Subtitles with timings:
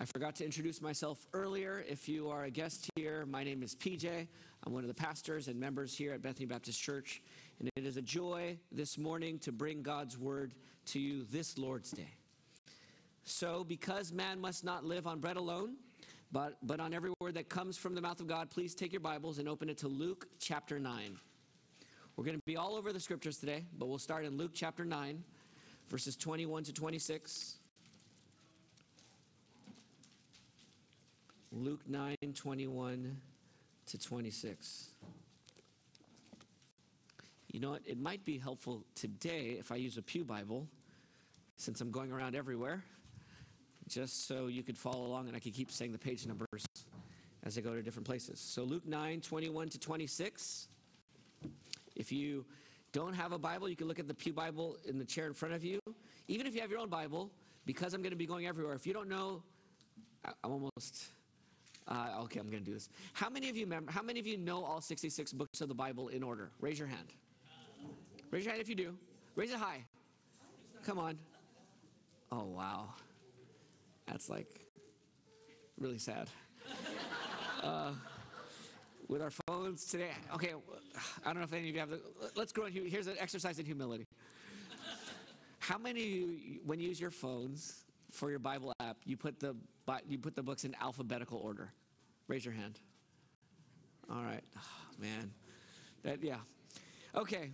[0.00, 1.84] I forgot to introduce myself earlier.
[1.88, 4.28] If you are a guest here, my name is PJ.
[4.64, 7.20] I'm one of the pastors and members here at Bethany Baptist Church,
[7.58, 10.54] and it is a joy this morning to bring God's word
[10.86, 12.12] to you this Lord's Day.
[13.24, 15.74] So, because man must not live on bread alone,
[16.30, 19.00] but, but on every word that comes from the mouth of God, please take your
[19.00, 21.18] Bibles and open it to Luke chapter 9.
[22.14, 24.84] We're going to be all over the scriptures today, but we'll start in Luke chapter
[24.84, 25.24] 9,
[25.88, 27.57] verses 21 to 26.
[31.52, 33.16] Luke 9 21
[33.86, 34.90] to 26.
[37.52, 37.82] You know what?
[37.86, 40.66] It might be helpful today if I use a Pew Bible,
[41.56, 42.84] since I'm going around everywhere,
[43.88, 46.66] just so you could follow along and I could keep saying the page numbers
[47.44, 48.38] as I go to different places.
[48.38, 50.68] So, Luke 9 21 to 26.
[51.96, 52.44] If you
[52.92, 55.32] don't have a Bible, you can look at the Pew Bible in the chair in
[55.32, 55.80] front of you.
[56.28, 57.30] Even if you have your own Bible,
[57.64, 59.42] because I'm going to be going everywhere, if you don't know,
[60.44, 61.08] I'm almost
[61.88, 62.88] uh, okay, I'm going to do this.
[63.14, 65.74] How many of you remember, how many of you know all 66 books of the
[65.74, 66.50] Bible in order?
[66.60, 67.14] Raise your hand.
[68.30, 68.94] Raise your hand if you do.
[69.34, 69.84] Raise it high.
[70.84, 71.18] Come on.
[72.30, 72.90] Oh, wow.
[74.06, 74.48] That's like
[75.78, 76.28] really sad.
[77.60, 77.90] Uh,
[79.08, 80.52] with our phones today, okay,
[81.24, 82.00] I don't know if any of you have the,
[82.36, 84.06] let's grow in, here's an exercise in humility.
[85.58, 89.40] How many of you, when you use your phones for your Bible app, you put
[89.40, 89.56] the,
[90.08, 91.72] you put the books in alphabetical order?
[92.26, 92.78] Raise your hand.
[94.10, 94.44] All right.
[94.56, 95.30] Oh, man.
[96.02, 96.36] That, yeah.
[97.14, 97.50] Okay.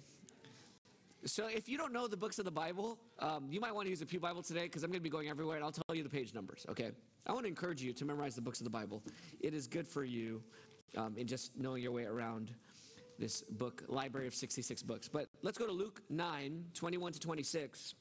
[1.24, 3.90] So if you don't know the books of the Bible, um, you might want to
[3.90, 5.96] use a Pew Bible today because I'm going to be going everywhere and I'll tell
[5.96, 6.90] you the page numbers, okay?
[7.27, 9.02] I want to encourage you to memorize the books of the Bible.
[9.40, 10.42] It is good for you
[10.96, 12.52] um, in just knowing your way around
[13.18, 15.08] this book, library of 66 books.
[15.08, 17.94] But let's go to Luke 9, 21 to 26.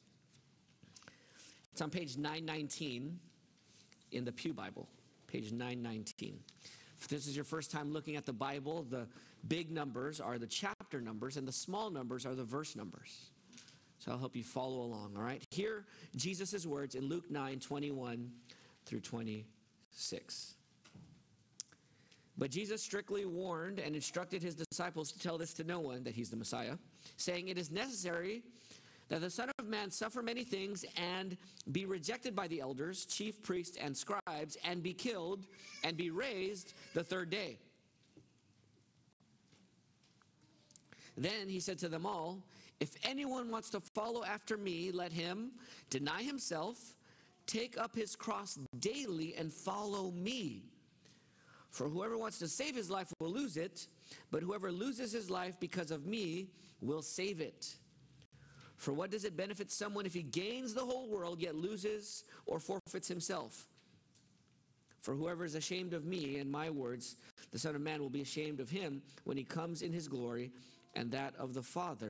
[1.72, 3.20] It's on page 919
[4.14, 4.88] in the Pew Bible,
[5.28, 6.40] page 919.
[7.00, 9.08] If this is your first time looking at the Bible, the
[9.48, 13.30] big numbers are the chapter numbers and the small numbers are the verse numbers.
[14.00, 15.42] So I'll help you follow along, all right?
[15.50, 18.32] Here, Jesus' words in Luke 9 21
[18.86, 20.56] through 26.
[22.38, 26.16] But Jesus strictly warned and instructed his disciples to tell this to no one that
[26.16, 26.78] he's the Messiah,
[27.18, 28.44] saying, It is necessary
[29.10, 31.38] that the Son of Man suffer many things and
[31.72, 35.46] be rejected by the elders, chief priests, and scribes, and be killed
[35.84, 37.58] and be raised the third day.
[41.18, 42.44] Then he said to them all,
[42.80, 45.52] If anyone wants to follow after me, let him
[45.90, 46.78] deny himself,
[47.46, 50.64] take up his cross daily, and follow me.
[51.70, 53.88] For whoever wants to save his life will lose it,
[54.32, 56.50] but whoever loses his life because of me
[56.82, 57.76] will save it.
[58.84, 62.60] For what does it benefit someone if he gains the whole world yet loses or
[62.60, 63.66] forfeits himself?
[65.00, 67.16] For whoever is ashamed of me and my words,
[67.52, 70.52] the Son of Man will be ashamed of him when he comes in his glory
[70.96, 72.10] and that of the Father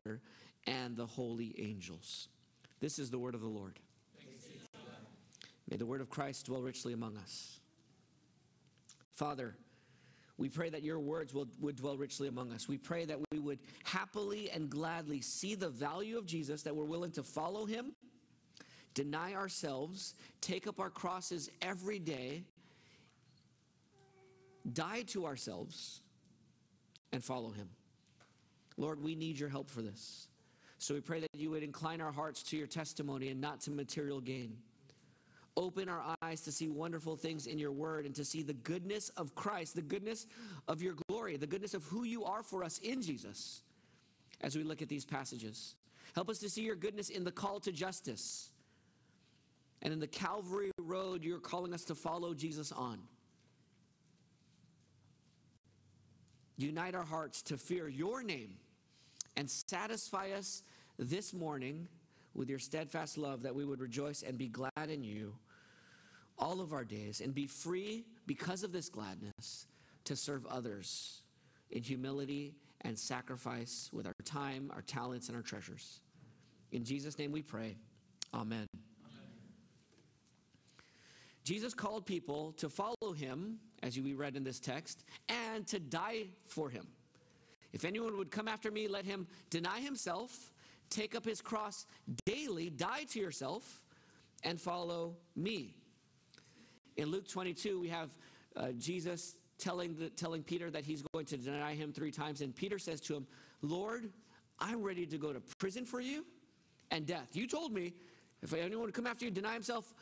[0.65, 2.27] and the holy angels.
[2.79, 3.77] This is the word of the Lord.
[5.69, 7.59] May the word of Christ dwell richly among us.
[9.11, 9.53] Father,
[10.39, 12.67] we pray that your words will, would dwell richly among us.
[12.67, 16.85] We pray that we would happily and gladly see the value of Jesus, that we're
[16.85, 17.93] willing to follow him,
[18.93, 22.43] deny ourselves, take up our crosses every day,
[24.71, 26.01] die to ourselves,
[27.11, 27.69] and follow him.
[28.77, 30.27] Lord, we need your help for this.
[30.79, 33.71] So we pray that you would incline our hearts to your testimony and not to
[33.71, 34.57] material gain.
[35.55, 39.09] Open our eyes to see wonderful things in your word and to see the goodness
[39.09, 40.25] of Christ, the goodness
[40.67, 43.61] of your glory, the goodness of who you are for us in Jesus
[44.41, 45.75] as we look at these passages.
[46.15, 48.49] Help us to see your goodness in the call to justice
[49.81, 52.99] and in the Calvary road you're calling us to follow Jesus on.
[56.57, 58.55] Unite our hearts to fear your name
[59.35, 60.63] and satisfy us
[60.99, 61.87] this morning
[62.35, 65.33] with your steadfast love that we would rejoice and be glad in you
[66.37, 69.67] all of our days and be free because of this gladness
[70.05, 71.21] to serve others
[71.71, 76.01] in humility and sacrifice with our time, our talents, and our treasures.
[76.71, 77.77] In Jesus' name we pray.
[78.33, 78.67] Amen.
[79.05, 79.27] Amen.
[81.43, 86.25] Jesus called people to follow him, as we read in this text, and to die
[86.45, 86.87] for him.
[87.71, 90.51] If anyone would come after me, let him deny himself
[90.93, 91.85] take up his cross
[92.25, 93.81] daily, die to yourself,
[94.43, 95.75] and follow me.
[96.97, 98.09] In Luke 22, we have
[98.55, 102.53] uh, Jesus telling, the, telling Peter that he's going to deny him three times, and
[102.53, 103.25] Peter says to him,
[103.61, 104.09] Lord,
[104.59, 106.25] I'm ready to go to prison for you
[106.91, 107.29] and death.
[107.31, 107.93] You told me
[108.41, 109.93] if anyone would come after you, deny himself,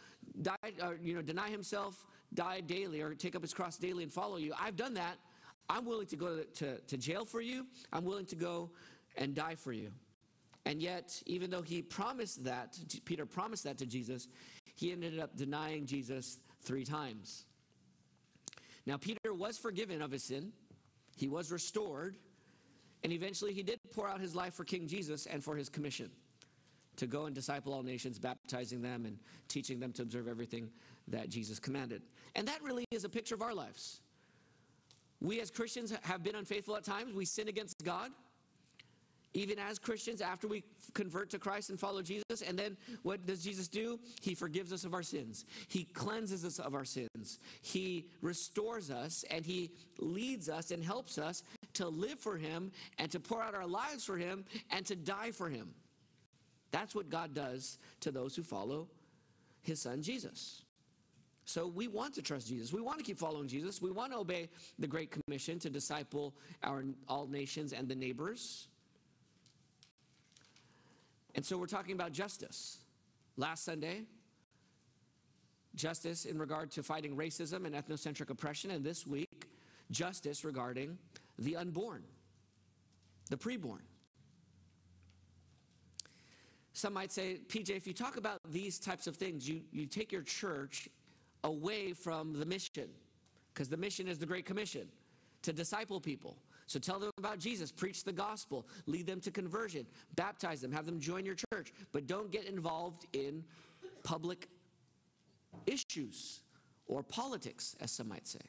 [0.41, 4.11] die, or, you know, deny himself, die daily or take up his cross daily and
[4.11, 4.53] follow you.
[4.59, 5.17] I've done that.
[5.69, 7.67] I'm willing to go to, to, to jail for you.
[7.93, 8.71] I'm willing to go
[9.15, 9.91] and die for you.
[10.65, 14.27] And yet, even though he promised that, Peter promised that to Jesus,
[14.75, 17.45] he ended up denying Jesus three times.
[18.85, 20.51] Now, Peter was forgiven of his sin,
[21.15, 22.15] he was restored,
[23.03, 26.09] and eventually he did pour out his life for King Jesus and for his commission
[26.97, 29.17] to go and disciple all nations, baptizing them and
[29.47, 30.69] teaching them to observe everything
[31.07, 32.01] that Jesus commanded.
[32.35, 34.01] And that really is a picture of our lives.
[35.19, 38.11] We as Christians have been unfaithful at times, we sin against God.
[39.33, 40.63] Even as Christians, after we
[40.93, 43.99] convert to Christ and follow Jesus, and then what does Jesus do?
[44.21, 45.45] He forgives us of our sins.
[45.69, 47.39] He cleanses us of our sins.
[47.61, 51.43] He restores us and He leads us and helps us
[51.75, 55.31] to live for Him and to pour out our lives for Him and to die
[55.31, 55.73] for Him.
[56.71, 58.89] That's what God does to those who follow
[59.61, 60.63] His Son Jesus.
[61.45, 62.71] So we want to trust Jesus.
[62.71, 63.81] We want to keep following Jesus.
[63.81, 64.49] We want to obey
[64.79, 68.67] the Great Commission to disciple our all nations and the neighbors.
[71.35, 72.79] And so we're talking about justice.
[73.37, 74.03] Last Sunday,
[75.75, 79.47] justice in regard to fighting racism and ethnocentric oppression, and this week,
[79.89, 80.97] justice regarding
[81.39, 82.03] the unborn,
[83.29, 83.81] the preborn.
[86.73, 90.11] Some might say, PJ, if you talk about these types of things, you, you take
[90.11, 90.89] your church
[91.43, 92.89] away from the mission,
[93.53, 94.87] because the mission is the Great Commission
[95.41, 96.37] to disciple people.
[96.71, 99.85] So tell them about Jesus, preach the gospel, lead them to conversion,
[100.15, 103.43] baptize them, have them join your church, but don't get involved in
[104.03, 104.47] public
[105.65, 106.39] issues
[106.87, 108.39] or politics, as some might say.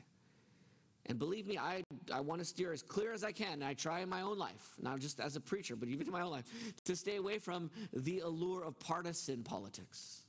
[1.06, 1.82] And believe me, I,
[2.14, 3.54] I want to steer as clear as I can.
[3.54, 6.12] And I try in my own life, not just as a preacher, but even in
[6.12, 6.44] my own life,
[6.84, 10.22] to stay away from the allure of partisan politics.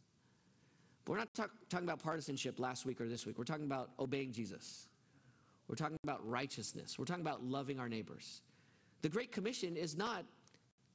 [1.06, 3.38] But we're not talk, talking about partisanship last week or this week.
[3.38, 4.88] We're talking about obeying Jesus.
[5.68, 7.00] We're talking about righteousness.
[7.00, 8.42] We're talking about loving our neighbors.
[9.02, 10.26] The Great Commission is not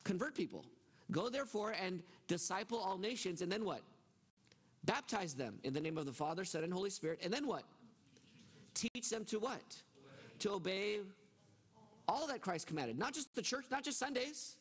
[0.05, 0.65] convert people.
[1.11, 3.83] Go therefore and disciple all nations, and then what?
[4.85, 7.65] Baptize them in the name of the Father, Son, and Holy Spirit, and then what?
[8.75, 9.77] Teach them to what?
[10.41, 10.99] To obey
[12.07, 12.99] all that Christ commanded.
[12.99, 14.57] Not just the church, not just Sundays,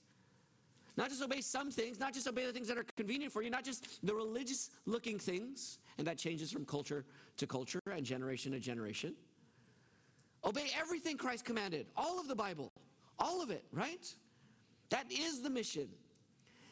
[0.98, 3.50] not just obey some things, not just obey the things that are convenient for you,
[3.50, 7.06] not just the religious looking things, and that changes from culture
[7.38, 9.14] to culture and generation to generation.
[10.46, 12.72] Obey everything Christ commanded, all of the Bible,
[13.20, 14.14] all of it, right?
[14.90, 15.90] That is the mission.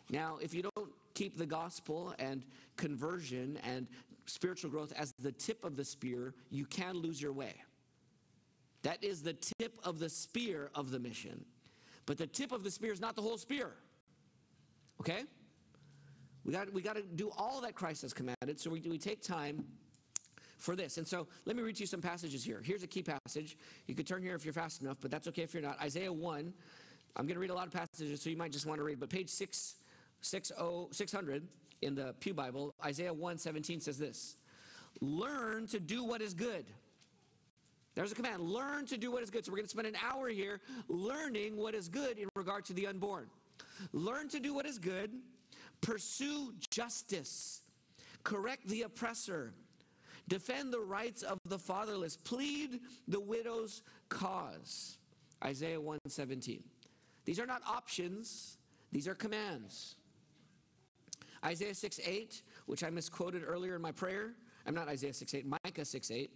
[0.09, 2.45] Now, if you don't keep the gospel and
[2.77, 3.87] conversion and
[4.27, 7.55] spiritual growth as the tip of the spear, you can lose your way.
[8.83, 11.43] That is the tip of the spear of the mission.
[12.05, 13.71] But the tip of the spear is not the whole spear.
[14.99, 15.23] Okay?
[16.43, 19.21] We got, we got to do all that Christ has commanded, so we, we take
[19.21, 19.65] time
[20.57, 20.97] for this.
[20.97, 22.61] And so let me read to you some passages here.
[22.63, 23.57] Here's a key passage.
[23.87, 25.79] You could turn here if you're fast enough, but that's okay if you're not.
[25.81, 26.53] Isaiah 1.
[27.17, 28.99] I'm going to read a lot of passages, so you might just want to read,
[28.99, 29.75] but page 6,
[30.21, 31.47] 600
[31.81, 34.35] in the Pew Bible, Isaiah 1 17 says this
[35.01, 36.65] Learn to do what is good.
[37.95, 39.45] There's a command learn to do what is good.
[39.45, 40.59] So we're going to spend an hour here
[40.89, 43.27] learning what is good in regard to the unborn.
[43.93, 45.11] Learn to do what is good,
[45.79, 47.61] pursue justice,
[48.23, 49.53] correct the oppressor
[50.27, 52.17] Defend the rights of the fatherless.
[52.17, 54.97] Plead the widow's cause.
[55.43, 56.63] Isaiah 117.
[57.25, 58.57] These are not options,
[58.91, 59.95] these are commands.
[61.43, 64.33] Isaiah 6 8, which I misquoted earlier in my prayer.
[64.65, 66.31] I'm not Isaiah 6 8, Micah 6 8.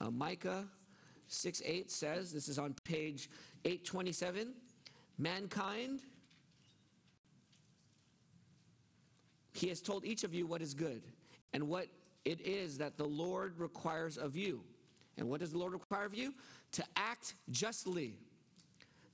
[0.00, 0.64] Uh, Micah
[1.28, 3.30] 6 8 says, this is on page
[3.64, 4.52] 827,
[5.18, 6.00] mankind,
[9.54, 11.02] he has told each of you what is good
[11.52, 11.86] and what
[12.24, 14.62] it is that the Lord requires of you.
[15.18, 16.34] And what does the Lord require of you?
[16.72, 18.14] To act justly,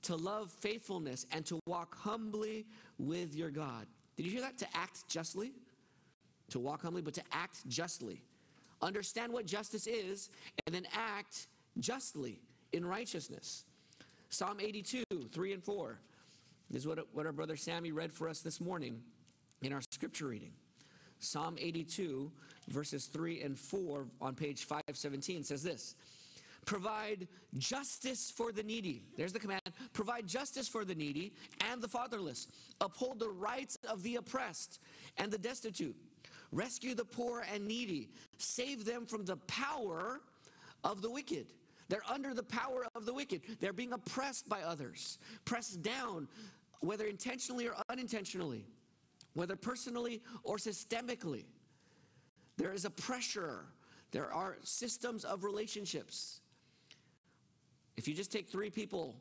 [0.03, 2.65] to love faithfulness, and to walk humbly
[2.97, 3.85] with your God.
[4.15, 4.57] Did you hear that?
[4.59, 5.53] To act justly?
[6.51, 8.21] To walk humbly, but to act justly.
[8.81, 10.29] Understand what justice is,
[10.65, 11.47] and then act
[11.79, 12.39] justly
[12.71, 13.65] in righteousness.
[14.29, 15.99] Psalm 82, 3 and 4.
[16.71, 19.01] Is what, what our brother Sammy read for us this morning
[19.63, 20.51] in our scripture reading.
[21.19, 22.31] Psalm 82,
[22.69, 25.95] verses 3 and 4 on page 517 says this
[26.65, 29.03] Provide justice for the needy.
[29.17, 29.61] There's the command.
[29.93, 31.33] Provide justice for the needy
[31.71, 32.47] and the fatherless.
[32.81, 34.79] Uphold the rights of the oppressed
[35.17, 35.95] and the destitute.
[36.51, 38.09] Rescue the poor and needy.
[38.37, 40.21] Save them from the power
[40.83, 41.47] of the wicked.
[41.87, 43.41] They're under the power of the wicked.
[43.59, 46.27] They're being oppressed by others, pressed down,
[46.81, 48.65] whether intentionally or unintentionally
[49.33, 51.45] whether personally or systemically.
[52.57, 53.65] There is a pressure
[54.11, 56.41] There are systems of relationships.
[57.95, 59.15] If you just take three people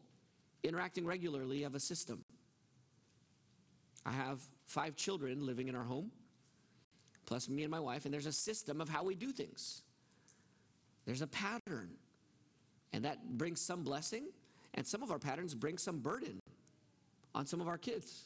[0.62, 2.24] interacting regularly, you have a system.
[4.06, 6.10] I have five children living in our home,
[7.26, 9.82] plus me and my wife, and there's a system of how we do things.
[11.04, 11.90] There's a pattern.
[12.94, 14.28] And that brings some blessing,
[14.72, 16.40] and some of our patterns bring some burden
[17.34, 18.24] on some of our kids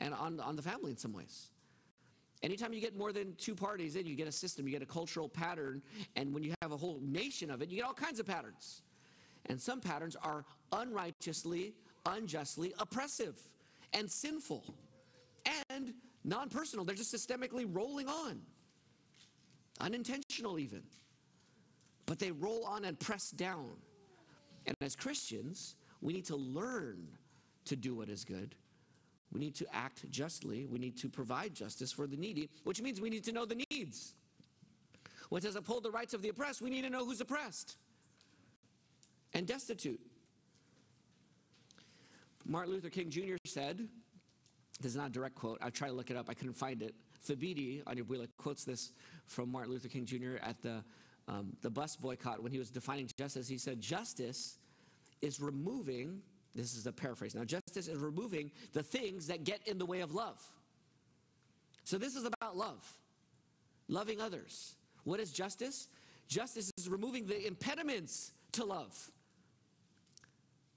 [0.00, 1.48] and on, on the family in some ways.
[2.42, 4.86] Anytime you get more than two parties in, you get a system, you get a
[4.86, 5.82] cultural pattern,
[6.14, 8.82] and when you have a whole nation of it, you get all kinds of patterns.
[9.46, 11.74] And some patterns are unrighteously,
[12.06, 13.36] unjustly oppressive
[13.92, 14.74] and sinful
[15.70, 16.84] and non personal.
[16.84, 18.40] They're just systemically rolling on,
[19.80, 20.82] unintentional even.
[22.06, 23.72] But they roll on and press down.
[24.66, 27.08] And as Christians, we need to learn
[27.66, 28.54] to do what is good.
[29.32, 30.66] We need to act justly.
[30.66, 33.62] We need to provide justice for the needy, which means we need to know the
[33.70, 34.14] needs.
[35.28, 37.76] When it says uphold the rights of the oppressed, we need to know who's oppressed
[39.34, 40.00] and destitute.
[42.46, 43.36] Martin Luther King Jr.
[43.44, 43.86] said,
[44.80, 46.82] this is not a direct quote, I tried to look it up, I couldn't find
[46.82, 46.94] it.
[47.26, 48.92] Thabiti Anyabwile quotes this
[49.26, 50.36] from Martin Luther King Jr.
[50.42, 50.82] at the,
[51.26, 53.48] um, the bus boycott when he was defining justice.
[53.48, 54.58] He said, Justice
[55.20, 56.22] is removing,
[56.54, 60.00] this is a paraphrase now, justice is removing the things that get in the way
[60.00, 60.42] of love.
[61.84, 62.84] So this is about love,
[63.88, 64.74] loving others.
[65.04, 65.88] What is justice?
[66.28, 69.10] Justice is removing the impediments to love.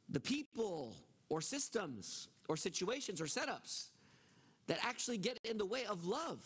[0.09, 0.95] The people
[1.29, 3.87] or systems or situations or setups
[4.67, 6.39] that actually get in the way of love.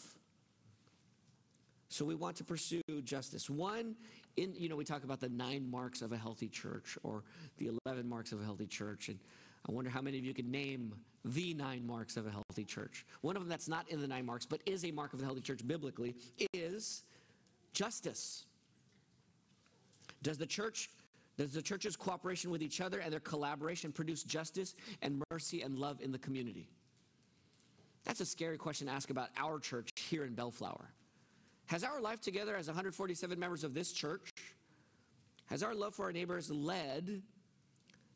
[1.89, 3.49] So we want to pursue justice.
[3.49, 3.95] One,
[4.37, 7.23] in you know, we talk about the nine marks of a healthy church or
[7.57, 9.09] the 11 marks of a healthy church.
[9.09, 9.19] And
[9.67, 10.93] I wonder how many of you could name
[11.23, 13.05] the nine marks of a healthy church.
[13.21, 15.25] One of them that's not in the nine marks, but is a mark of the
[15.25, 16.15] healthy church biblically,
[16.53, 17.03] is
[17.73, 18.45] justice.
[20.21, 20.89] Does the church
[21.37, 25.77] does the church's cooperation with each other and their collaboration produce justice and mercy and
[25.77, 26.69] love in the community?
[28.05, 30.93] That's a scary question to ask about our church here in Bellflower.
[31.65, 34.31] Has our life together as 147 members of this church,
[35.47, 37.21] has our love for our neighbors led,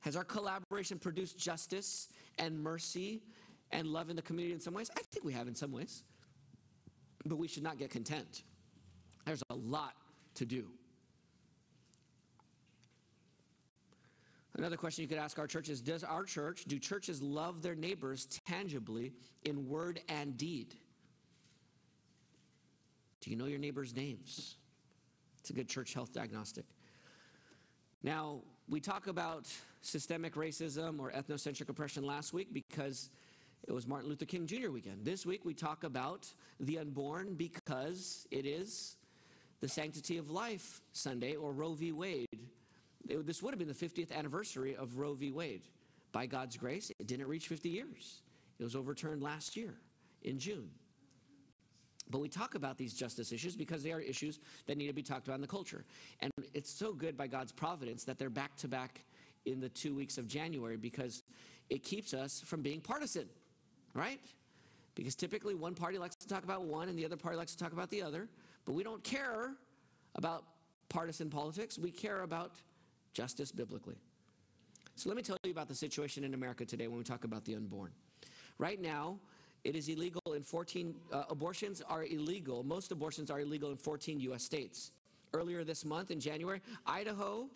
[0.02, 3.22] has our collaboration produced justice and mercy
[3.72, 4.90] and love in the community in some ways?
[4.98, 6.04] I think we have in some ways.
[7.26, 8.44] But we should not get content.
[9.26, 9.94] There's a lot
[10.36, 10.66] to do.
[14.58, 17.76] Another question you could ask our church is Does our church, do churches love their
[17.76, 19.14] neighbors tangibly
[19.46, 20.76] in word and deed?
[23.22, 24.56] Do you know your neighbors' names?
[25.40, 26.66] It's a good church health diagnostic.
[28.04, 29.48] Now, we talk about
[29.82, 33.10] systemic racism or ethnocentric oppression last week because
[33.68, 34.70] it was Martin Luther King Jr.
[34.70, 35.04] weekend.
[35.04, 36.28] This week we talk about
[36.60, 38.98] the unborn because it is
[39.60, 41.92] the Sanctity of Life Sunday or Roe v.
[41.92, 42.28] Wade.
[43.08, 45.32] It, this would have been the 50th anniversary of Roe v.
[45.32, 45.64] Wade.
[46.12, 48.22] By God's grace, it didn't reach 50 years.
[48.60, 49.74] It was overturned last year
[50.24, 50.70] in June.
[52.10, 55.04] But we talk about these justice issues because they are issues that need to be
[55.04, 55.86] talked about in the culture.
[56.22, 59.06] And it's so good by God's providence that they're back to back
[59.46, 61.24] in the two weeks of January because
[61.70, 63.26] it keeps us from being partisan,
[63.94, 64.20] right?
[64.96, 67.64] Because typically one party likes to talk about one and the other party likes to
[67.64, 68.28] talk about the other.
[68.66, 69.54] But we don't care
[70.16, 70.44] about
[70.90, 72.54] partisan politics, we care about
[73.14, 73.96] justice biblically.
[74.96, 77.46] So let me tell you about the situation in America today when we talk about
[77.46, 77.92] the unborn.
[78.58, 79.18] Right now,
[79.64, 82.64] it is illegal in 14, uh, abortions are illegal.
[82.64, 84.44] Most abortions are illegal in 14 U.S.
[84.44, 84.92] states.
[85.34, 87.48] Earlier this month, in January, Idaho,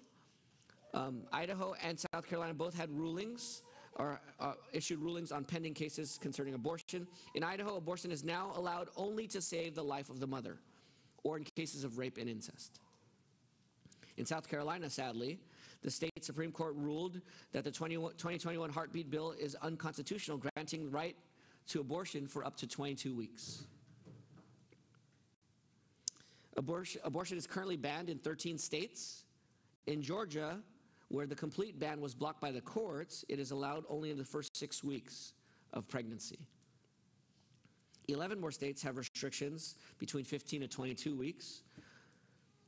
[0.94, 3.64] um, Idaho and South Carolina both had rulings
[3.96, 7.08] or uh, issued rulings on pending cases concerning abortion.
[7.36, 10.58] In Idaho, abortion is now allowed only to save the life of the mother
[11.24, 12.80] or in cases of rape and incest.
[14.18, 15.40] In South Carolina, sadly,
[15.82, 21.16] the state Supreme Court ruled that the 20, 2021 heartbeat bill is unconstitutional, granting right
[21.68, 23.64] to abortion for up to 22 weeks.
[26.56, 29.24] Abortion, abortion is currently banned in 13 states.
[29.88, 30.60] In Georgia,
[31.10, 34.24] where the complete ban was blocked by the courts, it is allowed only in the
[34.24, 35.34] first six weeks
[35.74, 36.40] of pregnancy.
[38.08, 41.64] 11 more states have restrictions between 15 to 22 weeks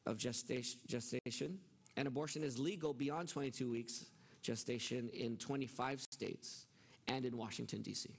[0.05, 1.59] of gestation,
[1.97, 4.05] and abortion is legal beyond 22 weeks
[4.41, 6.67] gestation in 25 states
[7.07, 8.09] and in Washington, D.C.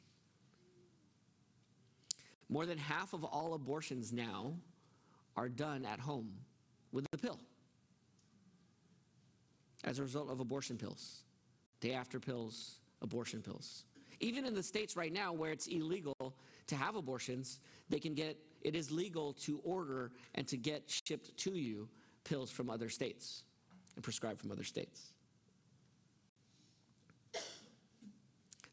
[2.48, 4.54] More than half of all abortions now
[5.36, 6.32] are done at home
[6.92, 7.40] with the pill
[9.84, 11.22] as a result of abortion pills,
[11.80, 13.84] day after pills, abortion pills.
[14.20, 16.14] even in the states right now where it's illegal
[16.66, 21.36] to have abortions, they can get, it is legal to order and to get shipped
[21.36, 21.88] to you
[22.24, 23.44] pills from other states
[23.94, 25.12] and prescribed from other states.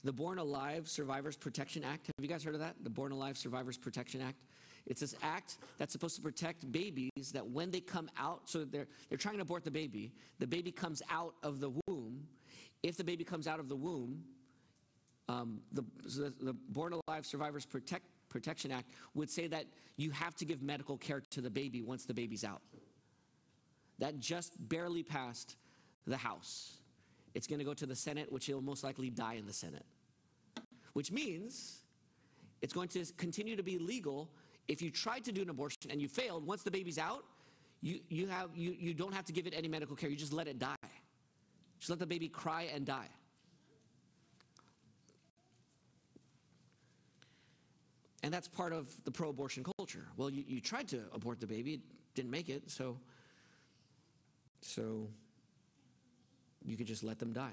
[0.03, 2.07] The Born Alive Survivors Protection Act.
[2.07, 2.75] Have you guys heard of that?
[2.83, 4.37] The Born Alive Survivors Protection Act.
[4.85, 8.87] It's this act that's supposed to protect babies that when they come out, so they're,
[9.07, 12.27] they're trying to abort the baby, the baby comes out of the womb.
[12.81, 14.25] If the baby comes out of the womb,
[15.29, 20.35] um, the, the, the, Born Alive Survivors Protect, Protection Act would say that you have
[20.35, 22.61] to give medical care to the baby once the baby's out.
[23.99, 25.55] That just barely passed
[26.05, 26.77] the House.
[27.33, 29.53] It's going to go to the Senate, which it will most likely die in the
[29.53, 29.85] Senate.
[30.93, 31.81] Which means
[32.61, 34.29] it's going to continue to be legal
[34.67, 37.25] if you tried to do an abortion and you failed, once the baby's out,
[37.81, 40.09] you, you, have, you, you don't have to give it any medical care.
[40.09, 40.75] You just let it die.
[41.79, 43.09] Just let the baby cry and die.
[48.23, 50.07] And that's part of the pro abortion culture.
[50.15, 51.81] Well, you, you tried to abort the baby, it
[52.15, 52.97] didn't make it, so,
[54.61, 55.09] so
[56.63, 57.51] you could just let them die.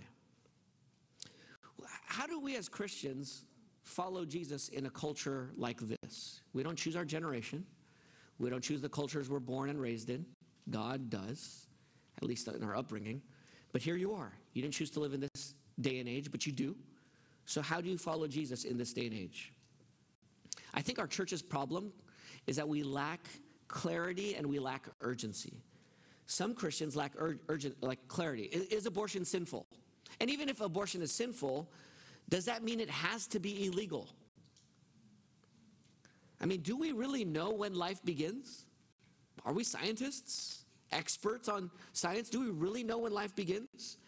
[2.06, 3.44] How do we as Christians
[3.90, 6.40] follow Jesus in a culture like this.
[6.52, 7.64] We don't choose our generation.
[8.38, 10.24] We don't choose the cultures we're born and raised in.
[10.70, 11.66] God does,
[12.18, 13.20] at least in our upbringing.
[13.72, 14.32] But here you are.
[14.54, 16.76] You didn't choose to live in this day and age, but you do.
[17.44, 19.52] So, how do you follow Jesus in this day and age?
[20.72, 21.92] I think our church's problem
[22.46, 23.26] is that we lack
[23.68, 25.62] clarity and we lack urgency.
[26.26, 28.44] Some Christians lack ur- urgent, like clarity.
[28.44, 29.66] Is, is abortion sinful?
[30.20, 31.68] And even if abortion is sinful,
[32.28, 34.08] does that mean it has to be illegal?
[36.40, 38.64] I mean, do we really know when life begins?
[39.44, 42.30] Are we scientists, experts on science?
[42.30, 43.98] Do we really know when life begins?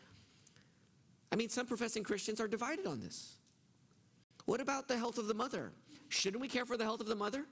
[1.30, 3.36] I mean, some professing Christians are divided on this.
[4.44, 5.72] What about the health of the mother?
[6.08, 7.46] Shouldn't we care for the health of the mother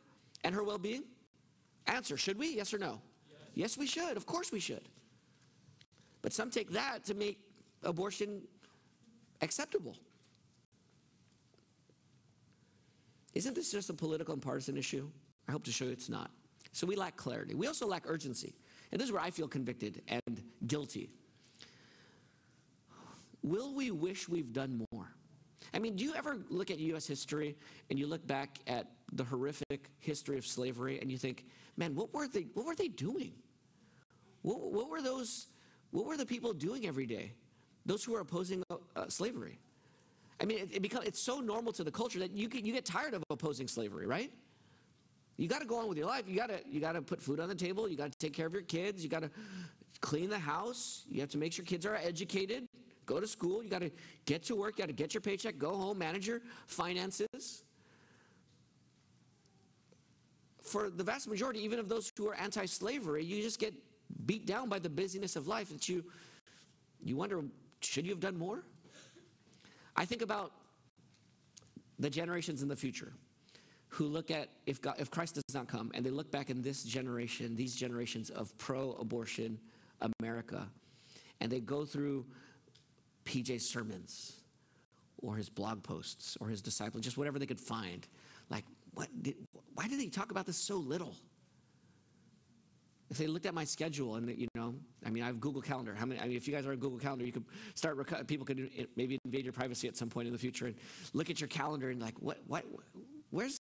[0.45, 1.05] and her well being?
[1.87, 2.55] Answer Should we?
[2.55, 3.01] Yes or no?
[3.29, 3.39] Yes.
[3.55, 4.17] yes, we should.
[4.17, 4.87] Of course we should.
[6.23, 7.39] But some take that to make
[7.83, 8.43] abortion
[9.41, 9.97] acceptable.
[13.35, 15.09] Isn't this just a political and partisan issue?
[15.49, 16.31] I hope to show you it's not.
[16.73, 17.55] So we lack clarity.
[17.55, 18.55] We also lack urgency.
[18.93, 21.11] And this is where I feel convicted and guilty.
[23.43, 25.09] Will we wish we've done more?
[25.73, 27.07] I mean, do you ever look at U.S.
[27.07, 27.57] history
[27.89, 32.13] and you look back at the horrific history of slavery and you think, man, what
[32.13, 33.33] were they, what were they doing?
[34.43, 35.47] What, what were those,
[35.91, 37.33] what were the people doing every day?
[37.87, 38.77] Those who are opposing uh,
[39.09, 39.59] slavery.
[40.41, 42.73] I mean, it, it becomes, it's so normal to the culture that you get, you
[42.73, 44.33] get tired of opposing slavery, right?
[45.37, 46.25] You got to go on with your life.
[46.29, 47.89] You got to you got to put food on the table.
[47.89, 49.03] You got to take care of your kids.
[49.03, 49.31] You got to
[50.03, 51.05] clean the house.
[51.09, 52.67] You have to make sure kids are educated.
[53.07, 53.63] Go to school.
[53.63, 53.91] You got to
[54.27, 54.75] get to work.
[54.77, 55.57] You got to get your paycheck.
[55.57, 55.97] Go home.
[55.97, 57.65] Manage your finances.
[60.63, 63.73] For the vast majority, even of those who are anti-slavery, you just get
[64.27, 66.05] beat down by the busyness of life that you
[67.03, 67.43] you wonder
[67.81, 68.63] should you have done more?
[69.97, 70.53] I think about
[71.99, 73.13] the generations in the future
[73.89, 76.63] who look at if, God, if Christ does not come and they look back in
[76.63, 79.59] this generation, these generations of pro abortion
[80.21, 80.69] America,
[81.41, 82.25] and they go through
[83.25, 84.37] PJ's sermons
[85.19, 88.07] or his blog posts or his disciples, just whatever they could find.
[88.49, 88.65] Like,
[88.95, 89.35] what did,
[89.75, 91.15] why did he talk about this so little?
[93.11, 95.95] If they looked at my schedule and you know i mean i have google calendar.
[95.95, 97.45] How many i mean if you guys are on google calendar you could
[97.75, 100.77] start people could eh, maybe invade your privacy at some point in the future and
[101.13, 102.65] look at your calendar and like what what
[103.31, 103.59] where's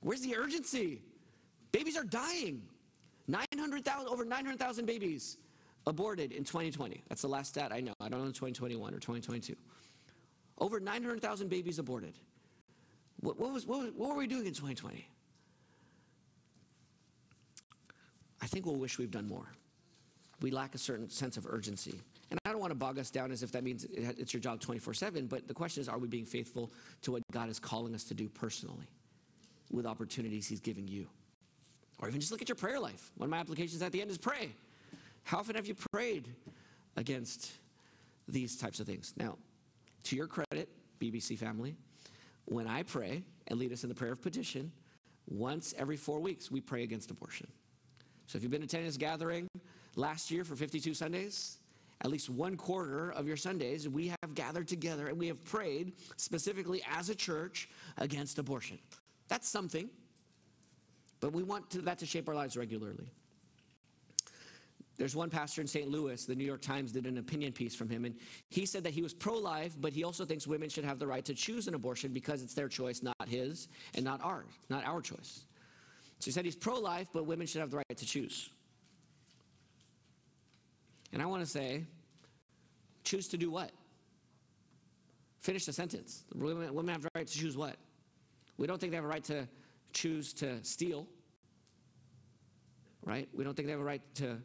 [0.00, 1.02] where's the urgency?
[1.72, 2.62] Babies are dying.
[3.26, 5.36] 900,000 over 900,000 babies
[5.86, 7.92] aborted in 2020 that's the last stat i know.
[8.00, 9.54] I don't know 2021 or 2022
[10.60, 12.14] over 900,000 babies aborted.
[13.20, 15.08] What, what was what, what were we doing in 2020
[18.40, 19.46] I think we'll wish we've done more.
[20.40, 22.00] We lack a certain sense of urgency.
[22.30, 24.60] And I don't want to bog us down as if that means it's your job
[24.60, 26.70] 24 7, but the question is are we being faithful
[27.02, 28.86] to what God is calling us to do personally
[29.70, 31.06] with opportunities He's giving you?
[32.00, 33.10] Or even just look at your prayer life.
[33.16, 34.50] One of my applications at the end is pray.
[35.24, 36.28] How often have you prayed
[36.96, 37.52] against
[38.28, 39.14] these types of things?
[39.16, 39.36] Now,
[40.04, 40.68] to your credit,
[41.00, 41.74] BBC family,
[42.44, 44.70] when I pray and lead us in the prayer of petition,
[45.28, 47.48] once every four weeks, we pray against abortion.
[48.28, 49.48] So if you've been attending this gathering
[49.96, 51.56] last year for 52 Sundays,
[52.02, 55.94] at least one quarter of your Sundays, we have gathered together and we have prayed
[56.18, 58.78] specifically as a church against abortion.
[59.28, 59.88] That's something,
[61.20, 63.10] but we want to, that to shape our lives regularly.
[64.98, 65.88] There's one pastor in St.
[65.88, 68.14] Louis, the New York Times did an opinion piece from him, and
[68.50, 71.06] he said that he was pro life, but he also thinks women should have the
[71.06, 74.84] right to choose an abortion because it's their choice, not his, and not ours, not
[74.84, 75.44] our choice.
[76.18, 78.50] So he said he's pro life, but women should have the right to choose.
[81.12, 81.84] And I want to say,
[83.04, 83.70] choose to do what?
[85.40, 86.24] Finish the sentence.
[86.34, 87.76] Women, have the right to choose what?
[88.56, 89.48] We don't think they have a right to
[89.92, 91.06] choose to steal,
[93.04, 93.28] right?
[93.32, 94.38] We don't think they have a right to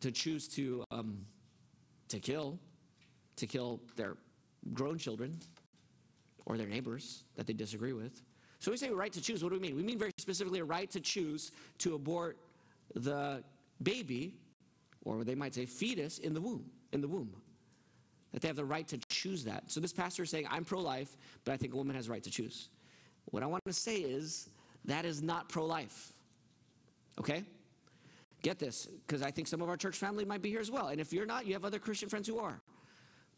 [0.00, 1.24] to choose to, um,
[2.08, 2.58] to kill,
[3.36, 4.16] to kill their
[4.72, 5.38] grown children
[6.44, 8.22] or their neighbors that they disagree with.
[8.66, 9.44] So we say right to choose.
[9.44, 9.76] What do we mean?
[9.76, 12.36] We mean very specifically a right to choose to abort
[12.96, 13.44] the
[13.80, 14.34] baby,
[15.04, 17.32] or they might say fetus in the womb, in the womb.
[18.32, 19.70] That they have the right to choose that.
[19.70, 22.24] So this pastor is saying, I'm pro-life, but I think a woman has a right
[22.24, 22.70] to choose.
[23.26, 24.48] What I want to say is
[24.84, 26.12] that is not pro-life.
[27.20, 27.44] Okay?
[28.42, 30.88] Get this, because I think some of our church family might be here as well.
[30.88, 32.60] And if you're not, you have other Christian friends who are.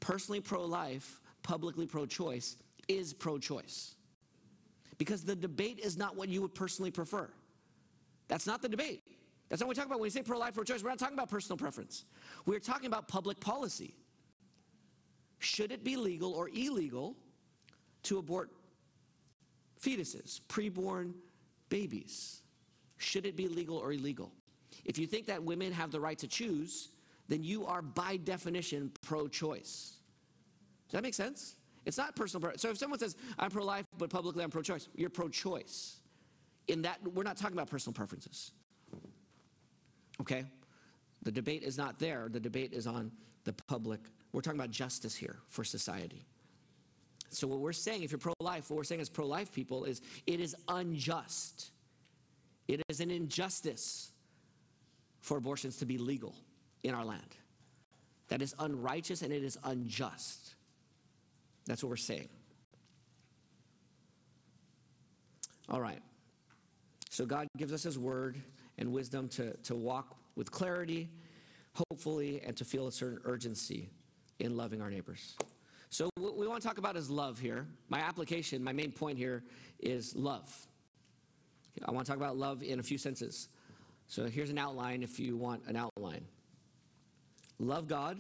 [0.01, 2.57] Personally pro life, publicly pro choice
[2.89, 3.95] is pro choice.
[4.99, 7.31] Because the debate is not what you would personally prefer.
[8.27, 9.03] That's not the debate.
[9.49, 10.83] That's not what we talk about when we say pro life, pro choice.
[10.83, 12.05] We're not talking about personal preference.
[12.45, 13.95] We're talking about public policy.
[15.39, 17.17] Should it be legal or illegal
[18.05, 18.51] to abort
[19.81, 21.15] fetuses, preborn
[21.69, 22.43] babies?
[22.97, 24.33] Should it be legal or illegal?
[24.85, 26.91] If you think that women have the right to choose,
[27.29, 29.95] then you are by definition pro choice.
[30.89, 31.55] Does that make sense?
[31.89, 32.53] It's not personal.
[32.57, 35.97] So if someone says, I'm pro life, but publicly I'm pro choice, you're pro choice.
[36.69, 38.53] In that, we're not talking about personal preferences.
[40.21, 40.45] Okay?
[41.23, 42.29] The debate is not there.
[42.31, 43.11] The debate is on
[43.45, 44.01] the public.
[44.33, 46.27] We're talking about justice here for society.
[47.31, 49.85] So, what we're saying, if you're pro life, what we're saying as pro life people
[49.85, 51.71] is it is unjust.
[52.69, 54.13] It is an injustice
[55.23, 56.35] for abortions to be legal
[56.83, 57.37] in our land.
[58.29, 60.55] That is unrighteous and it is unjust.
[61.69, 62.29] That's what we're saying.
[65.69, 66.01] All right.
[67.11, 68.43] So God gives us His word
[68.79, 71.09] and wisdom to, to walk with clarity,
[71.75, 73.91] hopefully, and to feel a certain urgency
[74.41, 75.37] in loving our neighbors.
[75.91, 77.67] So, what we want to talk about is love here.
[77.89, 79.43] My application, my main point here
[79.81, 80.67] is love.
[81.85, 83.49] I want to talk about love in a few senses.
[84.07, 86.25] So here's an outline if you want an outline.
[87.59, 88.19] Love God,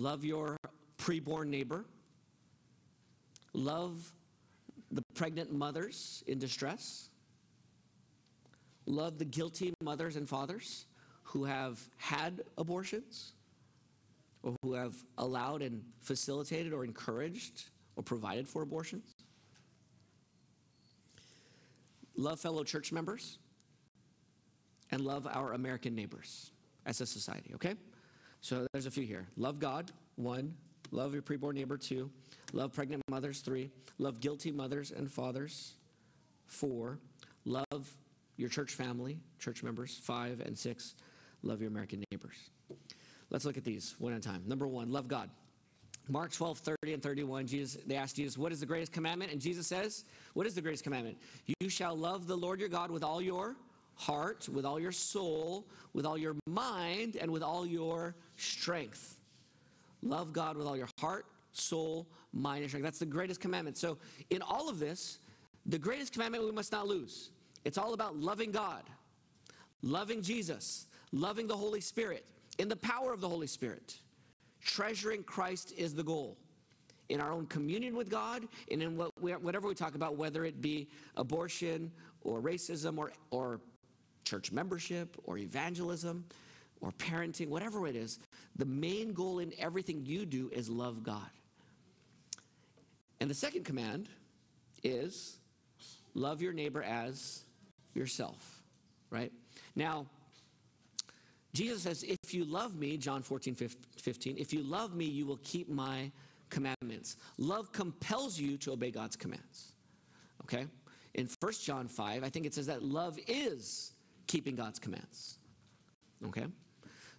[0.00, 0.56] love your
[0.98, 1.84] preborn neighbor,
[3.58, 4.12] love
[4.90, 7.10] the pregnant mothers in distress,
[8.86, 10.86] love the guilty mothers and fathers
[11.24, 13.32] who have had abortions
[14.42, 17.64] or who have allowed and facilitated or encouraged
[17.96, 19.10] or provided for abortions.
[22.16, 23.38] Love fellow church members
[24.90, 26.52] and love our American neighbors
[26.86, 27.74] as a society, okay?
[28.40, 29.26] So there's a few here.
[29.36, 30.54] Love God, one.
[30.90, 32.10] Love your preborn neighbor, two.
[32.52, 33.70] Love pregnant mothers, three.
[33.98, 35.74] Love guilty mothers and fathers,
[36.46, 36.98] four.
[37.44, 37.96] Love
[38.36, 40.40] your church family, church members, five.
[40.40, 40.94] And six,
[41.42, 42.36] love your American neighbors.
[43.30, 44.42] Let's look at these one at a time.
[44.46, 45.30] Number one, love God.
[46.10, 49.30] Mark 12, 30 and 31, Jesus, they asked Jesus, What is the greatest commandment?
[49.30, 51.18] And Jesus says, What is the greatest commandment?
[51.60, 53.56] You shall love the Lord your God with all your
[53.94, 59.17] heart, with all your soul, with all your mind, and with all your strength.
[60.02, 62.84] Love God with all your heart, soul, mind, and strength.
[62.84, 63.76] That's the greatest commandment.
[63.76, 63.98] So,
[64.30, 65.18] in all of this,
[65.66, 67.30] the greatest commandment we must not lose.
[67.64, 68.84] It's all about loving God,
[69.82, 72.24] loving Jesus, loving the Holy Spirit,
[72.58, 73.98] in the power of the Holy Spirit.
[74.60, 76.36] Treasuring Christ is the goal.
[77.08, 80.44] In our own communion with God, and in what we, whatever we talk about, whether
[80.44, 81.90] it be abortion
[82.22, 83.60] or racism or, or
[84.24, 86.24] church membership or evangelism
[86.80, 88.18] or parenting, whatever it is,
[88.58, 91.30] the main goal in everything you do is love God.
[93.20, 94.08] And the second command
[94.82, 95.38] is
[96.14, 97.44] love your neighbor as
[97.94, 98.62] yourself,
[99.10, 99.32] right?
[99.74, 100.06] Now,
[101.54, 105.40] Jesus says, if you love me, John 14, 15, if you love me, you will
[105.42, 106.10] keep my
[106.50, 107.16] commandments.
[107.38, 109.72] Love compels you to obey God's commands,
[110.44, 110.66] okay?
[111.14, 113.92] In 1 John 5, I think it says that love is
[114.26, 115.38] keeping God's commands.
[116.26, 116.46] Okay?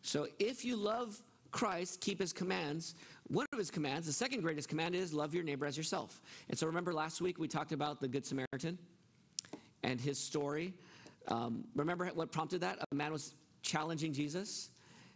[0.01, 1.19] So if you love
[1.51, 2.95] Christ, keep his commands.
[3.27, 6.21] One of his commands, the second greatest command is love your neighbor as yourself.
[6.49, 8.77] And so remember last week we talked about the Good Samaritan
[9.83, 10.73] and his story.
[11.27, 12.79] Um, remember what prompted that?
[12.91, 14.69] A man was challenging Jesus.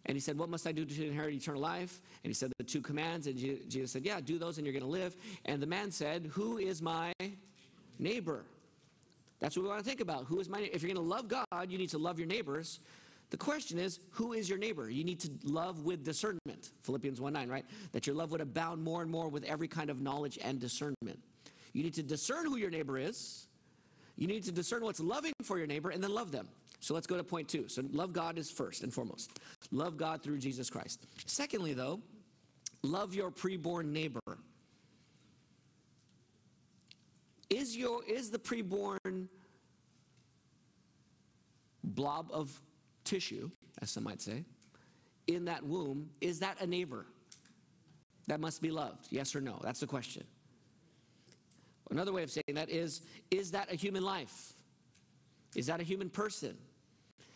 [0.05, 2.01] And he said, What must I do to inherit eternal life?
[2.23, 3.27] And he said, The two commands.
[3.27, 5.15] And Jesus said, Yeah, do those and you're going to live.
[5.45, 7.13] And the man said, Who is my
[7.99, 8.43] neighbor?
[9.39, 10.25] That's what we want to think about.
[10.25, 12.79] Who is my If you're going to love God, you need to love your neighbors.
[13.33, 14.91] The question is, who is your neighbor?
[14.91, 16.69] You need to love with discernment.
[16.83, 17.65] Philippians 1 9, right?
[17.91, 21.19] That your love would abound more and more with every kind of knowledge and discernment.
[21.73, 23.47] You need to discern who your neighbor is.
[24.17, 26.47] You need to discern what's loving for your neighbor and then love them.
[26.79, 27.67] So let's go to point two.
[27.69, 29.39] So love God is first and foremost.
[29.71, 31.03] Love God through Jesus Christ.
[31.25, 32.01] Secondly, though,
[32.83, 34.37] love your preborn neighbor.
[37.49, 39.27] Is your is the preborn
[41.83, 42.61] blob of
[43.03, 43.49] tissue,
[43.81, 44.45] as some might say,
[45.27, 47.05] in that womb, is that a neighbor
[48.27, 49.07] that must be loved?
[49.09, 49.59] Yes or no?
[49.63, 50.23] That's the question.
[51.91, 54.53] Another way of saying that is is that a human life?
[55.55, 56.57] Is that a human person?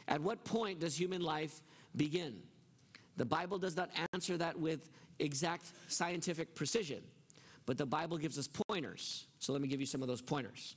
[0.08, 1.62] At what point does human life
[1.96, 2.42] begin?
[3.18, 7.02] The Bible does not answer that with exact scientific precision,
[7.66, 9.28] but the Bible gives us pointers.
[9.40, 10.76] So let me give you some of those pointers.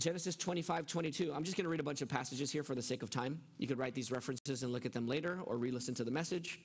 [0.00, 1.32] Genesis 25, 22.
[1.32, 3.38] I'm just going to read a bunch of passages here for the sake of time.
[3.58, 6.10] You could write these references and look at them later or re listen to the
[6.10, 6.58] message.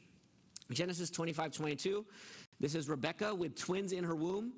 [0.71, 2.06] Genesis 25, 22.
[2.62, 4.54] This is Rebecca with twins in her womb.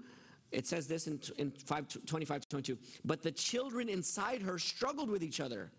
[0.52, 2.78] It says this in, in 5, 25, 22.
[3.04, 5.72] But the children inside her struggled with each other.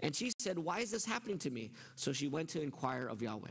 [0.00, 1.72] And she said, Why is this happening to me?
[1.94, 3.50] So she went to inquire of Yahweh.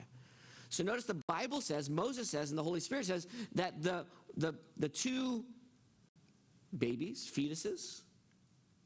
[0.69, 4.55] So notice the Bible says, Moses says, and the Holy Spirit says that the, the,
[4.77, 5.45] the two
[6.77, 8.01] babies, fetuses,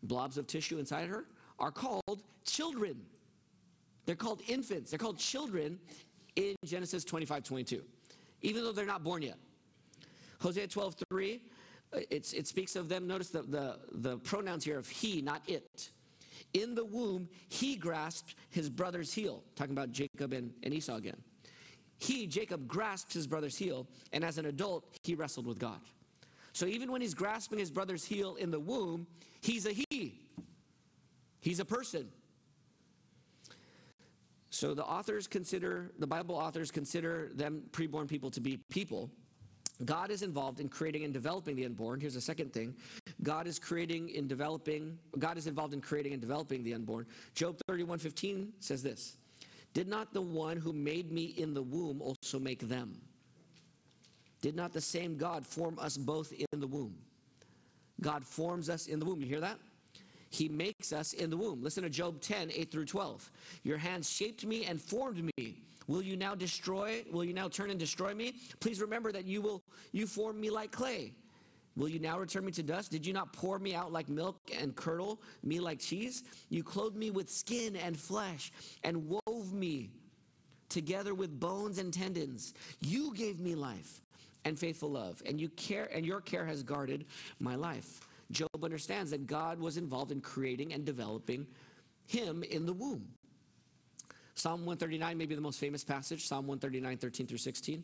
[0.03, 1.25] blobs of tissue inside her
[1.59, 2.95] are called children.
[4.05, 4.91] They're called infants.
[4.91, 5.79] They're called children
[6.35, 7.83] in Genesis 25 22,
[8.41, 9.37] even though they're not born yet.
[10.41, 11.41] Hosea 12 3,
[11.91, 13.07] uh, it speaks of them.
[13.07, 15.89] Notice the, the, the pronouns here of he, not it.
[16.53, 19.43] In the womb, he grasped his brother's heel.
[19.55, 21.17] Talking about Jacob and, and Esau again.
[21.99, 25.79] He, Jacob, grasped his brother's heel, and as an adult, he wrestled with God.
[26.53, 29.05] So even when he's grasping his brother's heel in the womb,
[29.41, 29.85] he's a he.
[31.41, 32.09] He's a person.
[34.49, 39.09] So the authors consider, the Bible authors consider them preborn people to be people.
[39.85, 42.01] God is involved in creating and developing the unborn.
[42.01, 42.75] Here's the second thing.
[43.23, 47.05] God is creating and developing, God is involved in creating and developing the unborn.
[47.33, 49.17] Job 31 15 says this
[49.73, 52.99] Did not the one who made me in the womb also make them?
[54.41, 56.95] Did not the same God form us both in the womb?
[58.01, 59.21] God forms us in the womb.
[59.21, 59.59] You hear that?
[60.29, 61.63] He makes us in the womb.
[61.63, 63.31] Listen to Job 10, 8 through 12.
[63.63, 65.61] Your hands shaped me and formed me.
[65.87, 67.03] Will you now destroy?
[67.11, 68.35] Will you now turn and destroy me?
[68.59, 71.13] Please remember that you will you form me like clay.
[71.75, 72.91] Will you now return me to dust?
[72.91, 76.23] Did you not pour me out like milk and curdle me like cheese?
[76.49, 78.51] You clothed me with skin and flesh
[78.83, 79.89] and wove me
[80.67, 82.53] together with bones and tendons.
[82.81, 84.01] You gave me life
[84.45, 87.05] and faithful love, and you care and your care has guarded
[87.39, 88.01] my life.
[88.31, 91.47] Job understands that God was involved in creating and developing
[92.05, 93.07] him in the womb.
[94.35, 97.83] Psalm 139 may be the most famous passage, Psalm 139, 13 through 16.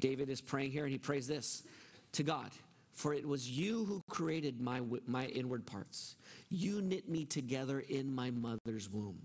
[0.00, 1.64] David is praying here, and he prays this
[2.12, 2.50] to God
[2.92, 6.16] For it was you who created my, my inward parts.
[6.48, 9.20] You knit me together in my mother's womb.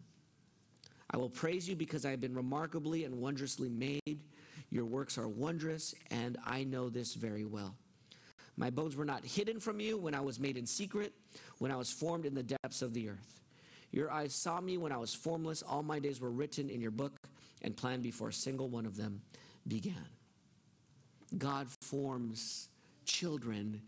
[1.11, 4.19] I will praise you because I have been remarkably and wondrously made.
[4.69, 7.75] Your works are wondrous, and I know this very well.
[8.57, 11.13] My bones were not hidden from you when I was made in secret,
[11.57, 13.41] when I was formed in the depths of the earth.
[13.91, 15.61] Your eyes saw me when I was formless.
[15.61, 17.13] All my days were written in your book
[17.61, 19.21] and planned before a single one of them
[19.67, 20.07] began.
[21.37, 22.69] God forms
[23.05, 23.81] children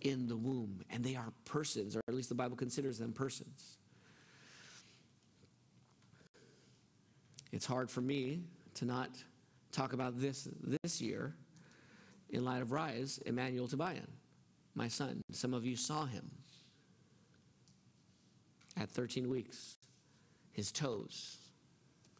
[0.00, 3.76] in the womb, and they are persons, or at least the Bible considers them persons.
[7.52, 8.40] It's hard for me
[8.74, 9.10] to not
[9.70, 10.48] talk about this
[10.82, 11.34] this year
[12.32, 14.08] in light of Rise, Emmanuel Tobian,
[14.74, 15.20] my son.
[15.30, 16.28] Some of you saw him
[18.80, 19.76] at 13 weeks.
[20.52, 21.36] His toes,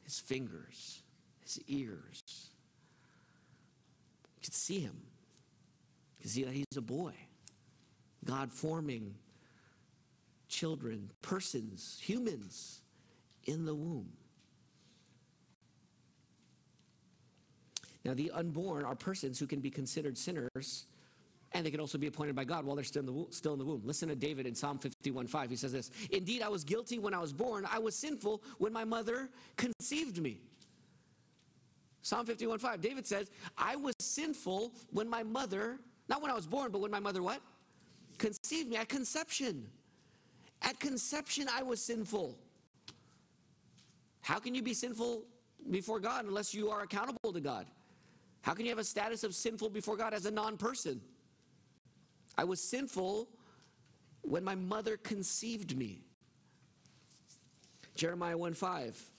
[0.05, 1.03] his fingers,
[1.41, 2.21] his ears.
[2.27, 4.97] You could see him.
[6.19, 7.13] You could see that he's a boy.
[8.25, 9.15] God forming
[10.49, 12.81] children, persons, humans
[13.45, 14.13] in the womb.
[18.05, 20.87] Now, the unborn are persons who can be considered sinners,
[21.53, 23.59] and they can also be appointed by God while they're still in the, still in
[23.59, 23.83] the womb.
[23.85, 25.51] Listen to David in Psalm 51:5.
[25.51, 28.73] He says this Indeed, I was guilty when I was born, I was sinful when
[28.73, 30.41] my mother conceived me.
[32.03, 32.81] Psalm 51:5.
[32.81, 36.91] David says, I was sinful when my mother, not when I was born, but when
[36.91, 37.41] my mother what?
[38.19, 39.69] Conceived me at conception.
[40.63, 42.37] At conception, I was sinful.
[44.21, 45.25] How can you be sinful
[45.71, 47.67] before God unless you are accountable to God?
[48.43, 51.01] How can you have a status of sinful before God as a non person?
[52.37, 53.29] I was sinful
[54.23, 56.01] when my mother conceived me.
[57.95, 59.11] Jeremiah 1 5.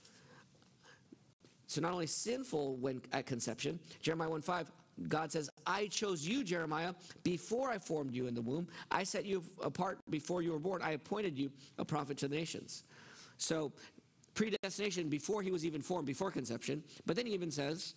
[1.67, 4.71] So not only sinful when at conception, Jeremiah 1 5,
[5.07, 8.67] God says, I chose you, Jeremiah, before I formed you in the womb.
[8.91, 10.81] I set you apart before you were born.
[10.83, 12.83] I appointed you a prophet to the nations.
[13.37, 13.71] So,
[14.35, 16.83] predestination before he was even formed, before conception.
[17.05, 17.95] But then he even says,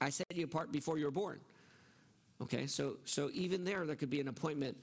[0.00, 1.40] I set you apart before you were born.
[2.42, 4.76] Okay, so, so even there, there could be an appointment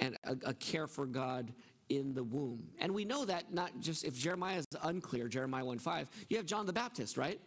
[0.00, 1.52] and a, a care for God
[1.88, 2.64] in the womb.
[2.78, 6.46] And we know that not just if Jeremiah is unclear, Jeremiah 1 5, you have
[6.46, 7.40] John the Baptist, right?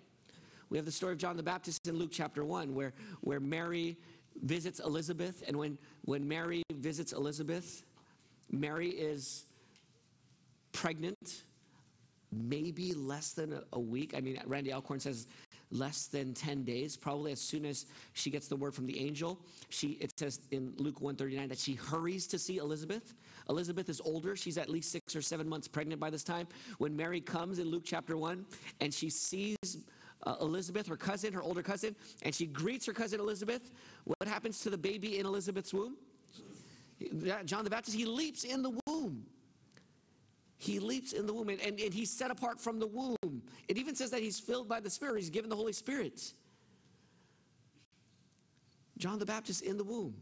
[0.69, 3.97] We have the story of John the Baptist in Luke chapter 1, where, where Mary
[4.43, 5.43] visits Elizabeth.
[5.47, 7.84] And when, when Mary visits Elizabeth,
[8.51, 9.45] Mary is
[10.71, 11.43] pregnant,
[12.32, 14.13] maybe less than a, a week.
[14.15, 15.27] I mean, Randy Alcorn says
[15.71, 19.39] less than 10 days probably as soon as she gets the word from the angel
[19.69, 23.13] she it says in luke 139 that she hurries to see elizabeth
[23.49, 26.47] elizabeth is older she's at least six or seven months pregnant by this time
[26.79, 28.45] when mary comes in luke chapter 1
[28.82, 29.58] and she sees
[30.23, 33.71] uh, Elizabeth, her cousin, her older cousin, and she greets her cousin Elizabeth.
[34.03, 35.95] What happens to the baby in Elizabeth's womb?
[37.45, 39.25] John the Baptist, he leaps in the womb.
[40.59, 43.41] He leaps in the womb and, and, and he's set apart from the womb.
[43.69, 46.33] It even says that he's filled by the Spirit, he's given the Holy Spirit.
[48.97, 50.13] John the Baptist in the womb.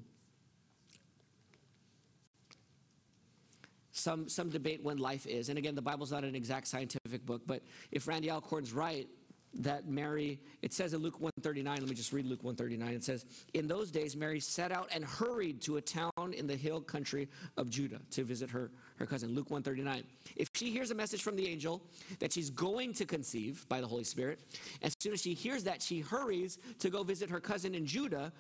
[3.91, 5.50] Some, some debate when life is.
[5.50, 9.08] And again, the Bible's not an exact scientific book, but if Randy Alcorn's right,
[9.56, 12.93] that Mary, it says in Luke 139, let me just read Luke 139.
[12.93, 16.56] It says, In those days, Mary set out and hurried to a town in the
[16.56, 19.34] hill country of Judah to visit her, her cousin.
[19.34, 20.04] Luke 139.
[20.36, 21.82] If she hears a message from the angel
[22.20, 24.40] that she's going to conceive by the Holy Spirit,
[24.82, 28.32] as soon as she hears that, she hurries to go visit her cousin in Judah.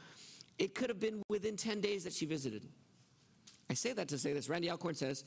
[0.57, 2.67] It could have been within 10 days that she visited.
[3.69, 4.49] I say that to say this.
[4.49, 5.25] Randy Alcorn says,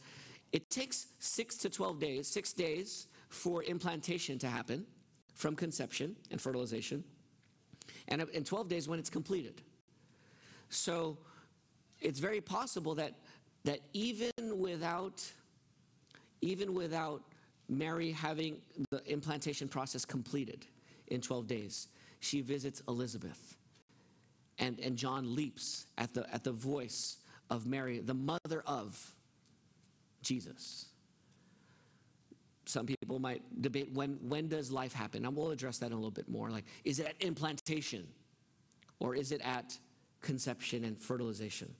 [0.52, 4.84] it takes six to 12 days, six days for implantation to happen
[5.34, 7.04] from conception and fertilization,
[8.08, 9.62] and uh, in 12 days when it's completed.
[10.68, 11.18] So
[12.00, 13.14] it's very possible that,
[13.64, 15.22] that even without
[16.42, 17.22] even without
[17.68, 20.66] Mary having the implantation process completed
[21.08, 21.88] in 12 days,
[22.20, 23.56] she visits Elizabeth.
[24.58, 27.18] And, and John leaps at the, at the voice
[27.48, 29.14] of Mary, the mother of
[30.22, 30.86] Jesus.
[32.66, 35.24] Some people might debate when, when does life happen?
[35.24, 36.50] And we'll address that in a little bit more.
[36.50, 38.06] Like, is it at implantation
[38.98, 39.76] or is it at
[40.20, 41.74] conception and fertilization?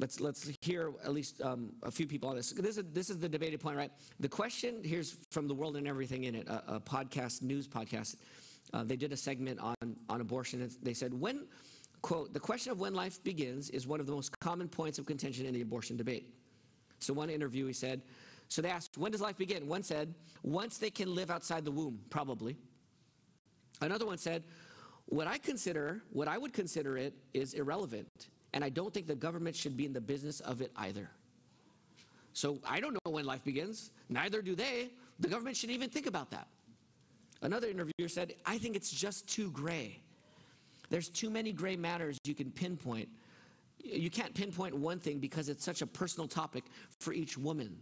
[0.00, 2.50] Let's, let's hear at least um, a few people on this.
[2.50, 3.92] This is, this is the debated point, right?
[4.20, 8.16] The question here's from the world and everything in it, a, a podcast, news podcast.
[8.72, 9.74] Uh, they did a segment on,
[10.08, 10.68] on abortion.
[10.82, 11.46] They said, when,
[12.00, 15.04] quote, the question of when life begins is one of the most common points of
[15.04, 16.34] contention in the abortion debate.
[16.98, 18.00] So one interviewee said,
[18.48, 19.66] so they asked, when does life begin?
[19.66, 22.56] One said, once they can live outside the womb, probably.
[23.82, 24.44] Another one said,
[25.06, 28.28] what I consider, what I would consider it is irrelevant.
[28.52, 31.08] And I don't think the government should be in the business of it either.
[32.34, 33.90] So I don't know when life begins.
[34.08, 34.90] Neither do they.
[35.20, 36.46] The government shouldn't even think about that.
[37.42, 40.00] Another interviewer said, I think it's just too gray.
[40.90, 43.08] There's too many gray matters you can pinpoint.
[43.82, 46.64] You can't pinpoint one thing because it's such a personal topic
[47.00, 47.76] for each woman.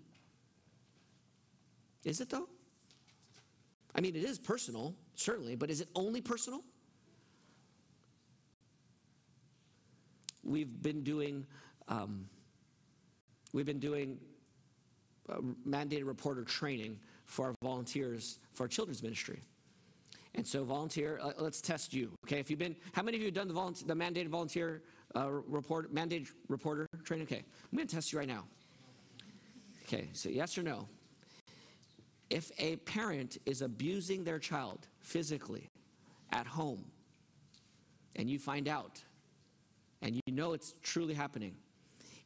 [2.04, 2.48] Is it though?
[3.94, 6.62] I mean, it is personal, certainly, but is it only personal?
[10.42, 11.46] We've been doing,
[11.88, 12.28] um,
[13.52, 14.18] we've been doing
[15.28, 19.40] uh, mandated reporter training for our volunteers for our children's ministry.
[20.34, 22.12] And so, volunteer, uh, let's test you.
[22.26, 24.82] Okay, if you've been, how many of you have done the, volunteer, the mandated volunteer
[25.16, 27.26] uh, report, mandated reporter training?
[27.26, 28.44] Okay, I'm going to test you right now.
[29.84, 30.88] Okay, so yes or no?
[32.30, 35.68] If a parent is abusing their child physically
[36.32, 36.84] at home,
[38.14, 39.02] and you find out,
[40.02, 41.54] and you know it's truly happening,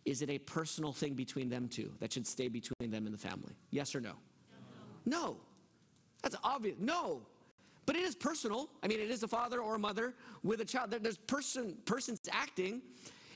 [0.04, 3.18] is it a personal thing between them two that should stay between them and the
[3.18, 3.54] family?
[3.70, 4.12] Yes or no?
[5.06, 5.18] No.
[5.18, 5.36] no.
[6.22, 6.76] That's obvious.
[6.78, 7.22] No.
[7.86, 8.70] But it is personal.
[8.82, 10.90] I mean, it is a father or a mother with a child.
[10.90, 12.80] There's person persons acting,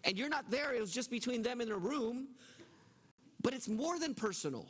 [0.04, 0.74] and you're not there.
[0.74, 2.28] It was just between them in a room.
[3.42, 4.66] But it's more than personal.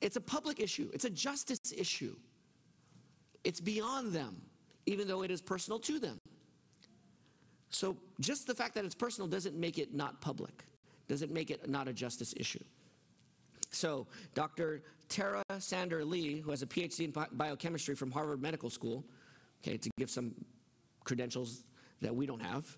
[0.00, 0.90] It's a public issue.
[0.92, 2.16] It's a justice issue.
[3.44, 4.40] It's beyond them,
[4.86, 6.18] even though it is personal to them.
[7.74, 10.64] So just the fact that it's personal doesn't make it not public.
[11.08, 12.62] Doesn't make it not a justice issue.
[13.70, 14.82] So Dr.
[15.08, 19.04] Tara Sander Lee, who has a PhD in biochemistry from Harvard Medical School,
[19.60, 20.32] okay, to give some
[21.02, 21.64] credentials
[22.00, 22.76] that we don't have,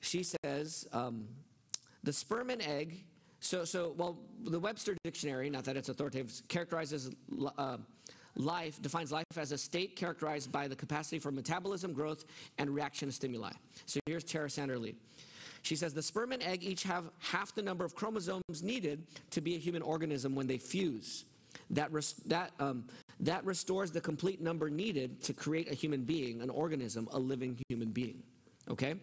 [0.00, 1.28] she says um,
[2.02, 3.04] the sperm and egg.
[3.40, 7.10] So, so well, the Webster Dictionary, not that it's authoritative, characterizes
[7.58, 7.76] uh,
[8.40, 12.24] life, defines life as a state characterized by the capacity for metabolism, growth,
[12.58, 13.52] and reaction to stimuli.
[13.86, 14.94] So here's Tara Sander Lee.
[15.62, 19.40] She says the sperm and egg each have half the number of chromosomes needed to
[19.40, 21.24] be a human organism when they fuse.
[21.70, 21.90] That,
[22.26, 22.84] that, um,
[23.20, 27.58] that restores the complete number needed to create a human being, an organism, a living
[27.68, 28.22] human being.
[28.70, 28.94] Okay?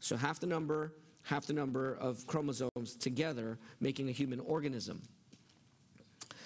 [0.00, 0.92] So half the number,
[1.22, 5.02] half the number of chromosomes together, making a human organism.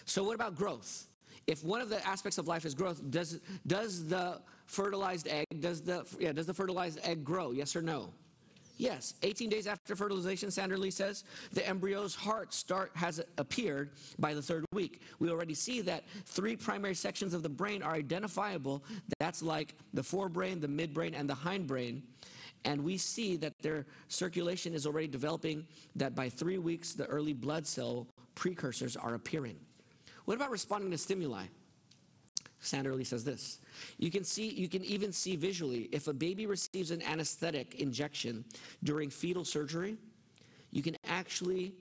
[0.06, 1.06] So, what about growth?
[1.50, 5.82] If one of the aspects of life is growth, does, does the fertilized egg, does
[5.82, 7.50] the, yeah, does the fertilized egg grow?
[7.50, 8.10] Yes or no?
[8.76, 13.90] Yes, 18 days after fertilization, Sander Lee says, the embryo's heart start has appeared
[14.20, 15.02] by the third week.
[15.18, 18.84] We already see that three primary sections of the brain are identifiable.
[19.18, 22.02] That's like the forebrain, the midbrain, and the hindbrain.
[22.64, 27.32] And we see that their circulation is already developing, that by three weeks, the early
[27.32, 29.56] blood cell precursors are appearing.
[30.30, 31.46] What about responding to stimuli?
[32.60, 33.58] Sander Lee says this.
[33.98, 38.44] You can see, you can even see visually if a baby receives an anesthetic injection
[38.84, 39.96] during fetal surgery,
[40.70, 41.74] you can actually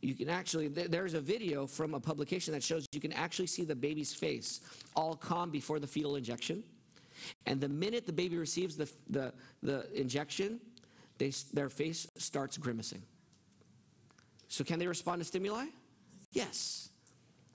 [0.00, 3.64] you can actually there's a video from a publication that shows you can actually see
[3.64, 4.62] the baby's face
[4.96, 6.64] all calm before the fetal injection
[7.44, 9.30] and the minute the baby receives the, the,
[9.62, 10.58] the injection
[11.18, 13.02] they, their face starts grimacing
[14.48, 15.66] so can they respond to stimuli
[16.32, 16.88] yes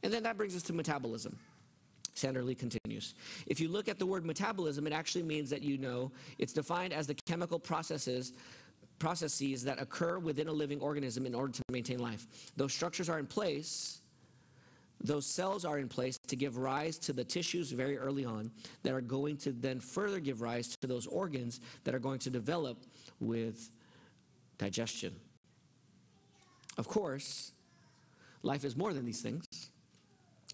[0.03, 1.37] and then that brings us to metabolism
[2.17, 3.13] Sander Lee continues.
[3.45, 6.93] If you look at the word metabolism, it actually means that you know it's defined
[6.93, 8.33] as the chemical processes
[8.99, 12.25] processes that occur within a living organism in order to maintain life.
[12.55, 14.01] Those structures are in place,
[15.03, 18.49] those cells are in place to give rise to the tissues very early on
[18.81, 22.31] that are going to then further give rise to those organs that are going to
[22.31, 22.79] develop
[23.19, 23.69] with
[24.57, 25.15] digestion.
[26.79, 27.51] Of course,
[28.41, 29.45] life is more than these things.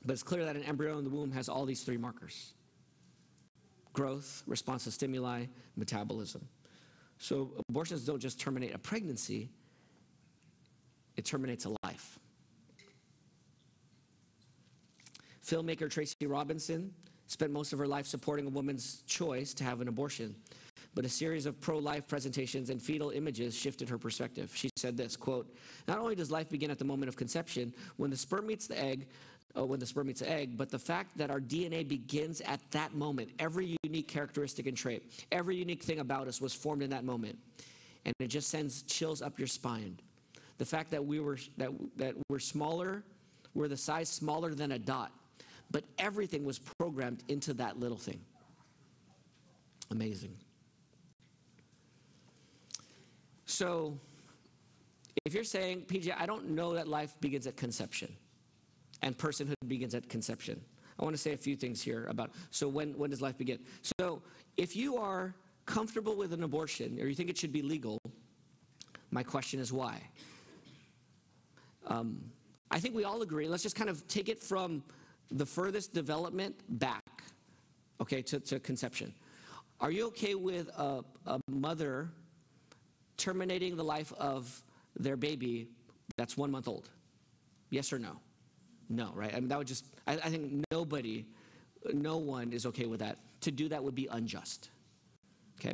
[0.06, 2.54] But it's clear that an embryo in the womb has all these three markers
[3.94, 5.46] growth, response to stimuli,
[5.76, 6.48] metabolism.
[7.20, 9.52] So abortions don't just terminate a pregnancy,
[11.16, 12.18] it terminates a life.
[15.46, 16.92] Filmmaker Tracy Robinson
[17.28, 20.36] spent most of her life supporting a woman's choice to have an abortion.
[20.96, 24.52] But a series of pro-life presentations and fetal images shifted her perspective.
[24.56, 25.56] She said this, quote,
[25.88, 28.80] "Not only does life begin at the moment of conception, when the sperm meets the
[28.80, 29.08] egg,
[29.58, 32.60] uh, when the sperm meets the egg, but the fact that our DNA begins at
[32.72, 33.30] that moment.
[33.40, 37.38] Every unique characteristic and trait, every unique thing about us was formed in that moment.
[38.06, 40.00] And it just sends chills up your spine.
[40.58, 43.04] The fact that we were that that we're smaller,
[43.54, 45.12] we're the size smaller than a dot,
[45.72, 48.20] but everything was programmed into that little thing.
[49.92, 50.36] Amazing.
[53.46, 53.98] So,
[55.26, 58.16] if you're saying, PJ, I don't know that life begins at conception
[59.04, 60.60] and personhood begins at conception.
[61.00, 63.60] I want to say a few things here about so when, when does life begin?
[64.00, 64.22] So
[64.58, 65.36] if you are
[65.66, 68.00] comfortable with an abortion or you think it should be legal,
[69.12, 70.02] my question is why?
[71.86, 72.24] Um,
[72.72, 73.48] I think we all agree.
[73.48, 74.84] Let's just kind of take it from
[75.30, 77.24] the furthest development back,
[78.02, 79.14] okay, to, to conception.
[79.82, 82.10] Are you okay with a, a mother
[83.18, 84.64] terminating the life of
[84.98, 85.68] their baby
[86.18, 86.90] that's one month old?
[87.70, 88.20] Yes or no?
[88.90, 89.34] No, right?
[89.34, 91.26] I mean, that would just, I, I think nobody,
[91.94, 93.18] no one is okay with that.
[93.42, 94.70] To do that would be unjust.
[95.60, 95.74] Okay?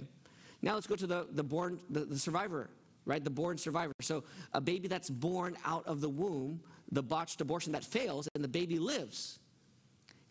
[0.61, 2.69] Now let's go to the, the born, the, the survivor,
[3.05, 3.23] right?
[3.23, 3.93] The born survivor.
[4.01, 8.43] So a baby that's born out of the womb, the botched abortion that fails, and
[8.43, 9.39] the baby lives.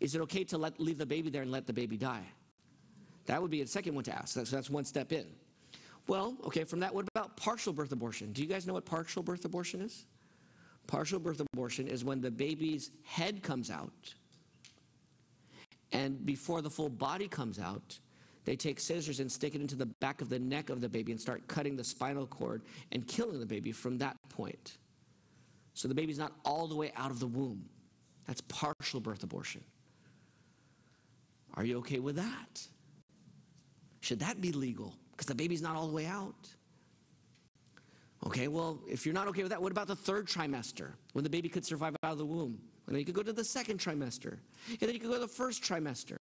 [0.01, 2.25] Is it okay to let, leave the baby there and let the baby die?
[3.27, 4.35] That would be a second one to ask.
[4.35, 5.27] So that's one step in.
[6.07, 8.33] Well, okay, from that, what about partial birth abortion?
[8.33, 10.07] Do you guys know what partial birth abortion is?
[10.89, 14.15] Partial birth abortion is when the baby's head comes out,
[15.93, 17.99] and before the full body comes out,
[18.45, 21.13] they take scissors and stick it into the back of the neck of the baby
[21.13, 22.63] and start cutting the spinal cord
[22.93, 24.79] and killing the baby from that point.
[25.75, 27.69] So the baby's not all the way out of the womb.
[28.27, 29.63] That's partial birth abortion.
[31.55, 32.67] Are you okay with that?
[34.01, 34.95] Should that be legal?
[35.13, 36.49] Because the baby's not all the way out.
[38.27, 41.31] Okay, well, if you're not okay with that, what about the third trimester when the
[41.31, 42.59] baby could survive out of the womb?
[42.87, 44.39] And then you could go to the second trimester.
[44.69, 46.17] And then you could go to the first trimester.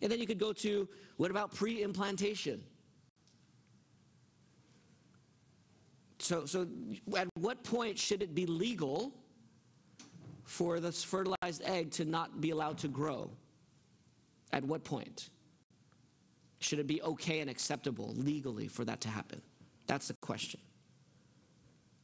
[0.00, 2.62] And then you could go to what about pre implantation?
[6.18, 6.68] So, so,
[7.16, 9.12] at what point should it be legal
[10.44, 13.30] for this fertilized egg to not be allowed to grow?
[14.52, 15.30] At what point?
[16.60, 19.42] Should it be okay and acceptable legally for that to happen?
[19.88, 20.60] That's the question.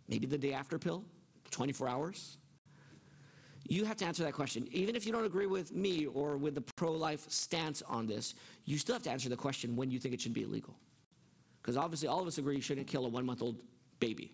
[0.08, 1.04] Maybe the day after pill?
[1.50, 2.38] 24 hours?
[3.68, 4.66] You have to answer that question.
[4.70, 8.34] Even if you don't agree with me or with the pro life stance on this,
[8.64, 10.74] you still have to answer the question when you think it should be illegal.
[11.60, 13.56] Because obviously, all of us agree you shouldn't kill a one month old
[14.00, 14.32] baby.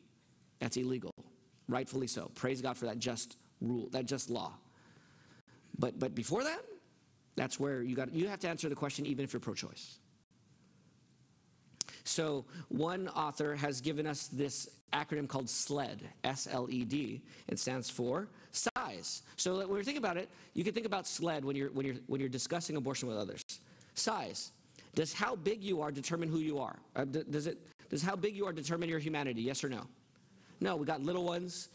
[0.60, 1.10] That's illegal,
[1.68, 2.30] rightfully so.
[2.36, 4.52] Praise God for that just rule, that just law.
[5.76, 6.60] But, but before that,
[7.34, 9.98] that's where you, got, you have to answer the question even if you're pro choice.
[12.04, 17.22] So, one author has given us this acronym called SLED, S L E D.
[17.48, 19.22] It stands for size.
[19.36, 21.96] So, when you think about it, you can think about SLED when you're, when you're,
[22.06, 23.42] when you're discussing abortion with others.
[23.94, 24.52] Size.
[24.94, 26.76] Does how big you are determine who you are?
[26.94, 27.58] Uh, does, it,
[27.90, 29.42] does how big you are determine your humanity?
[29.42, 29.86] Yes or no?
[30.60, 31.68] No, we got little ones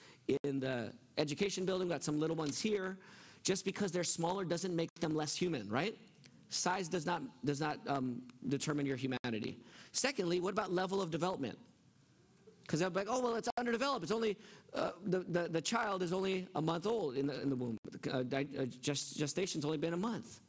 [0.44, 2.98] in the education building, we got some little ones here.
[3.44, 5.98] Just because they're smaller doesn't make them less human, right?
[6.50, 9.58] Size does not, does not um, determine your humanity.
[9.92, 11.58] Secondly, what about level of development?
[12.64, 14.04] Because they'll be like, oh, well, it's underdeveloped.
[14.04, 14.38] It's only,
[14.76, 17.78] uh, the, the, the child is only a month old in the, in the womb.
[18.12, 20.40] Uh, uh gest, gestation's only been a month.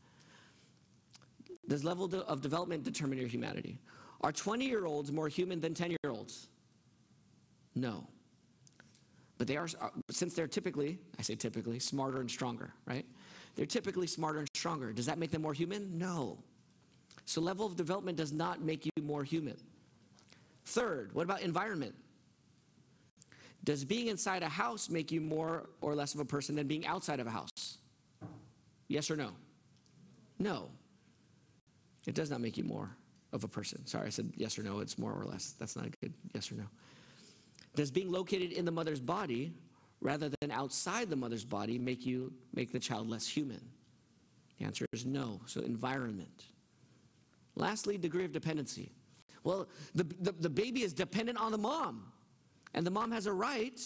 [1.68, 3.78] Does level of development determine your humanity?
[4.22, 6.48] Are 20 year olds more human than 10 year olds?
[7.74, 8.06] No.
[9.38, 13.06] But they are, uh, since they're typically, I say typically, smarter and stronger, right?
[13.56, 14.92] They're typically smarter and stronger.
[14.92, 15.98] Does that make them more human?
[15.98, 16.38] No.
[17.24, 19.56] So, level of development does not make you more human.
[20.66, 21.94] Third, what about environment?
[23.64, 26.86] Does being inside a house make you more or less of a person than being
[26.86, 27.78] outside of a house?
[28.88, 29.30] Yes or no?
[30.38, 30.70] No.
[32.06, 32.90] It does not make you more
[33.32, 33.86] of a person.
[33.86, 34.80] Sorry, I said yes or no.
[34.80, 35.54] It's more or less.
[35.58, 36.64] That's not a good yes or no.
[37.76, 39.52] Does being located in the mother's body
[40.00, 43.60] rather than outside the mother's body make you make the child less human?
[44.60, 45.40] The answer is no.
[45.46, 46.44] So environment.
[47.56, 48.92] Lastly, degree of dependency.
[49.42, 52.04] Well, the, the, the, baby is dependent on the mom,
[52.74, 53.80] and the mom has a right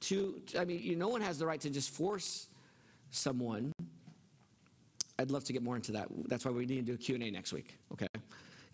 [0.00, 2.48] to, I mean, you, no one has the right to just force
[3.10, 3.72] someone.
[5.18, 6.08] I'd love to get more into that.
[6.26, 8.06] That's why we need to do a Q&A next week, okay?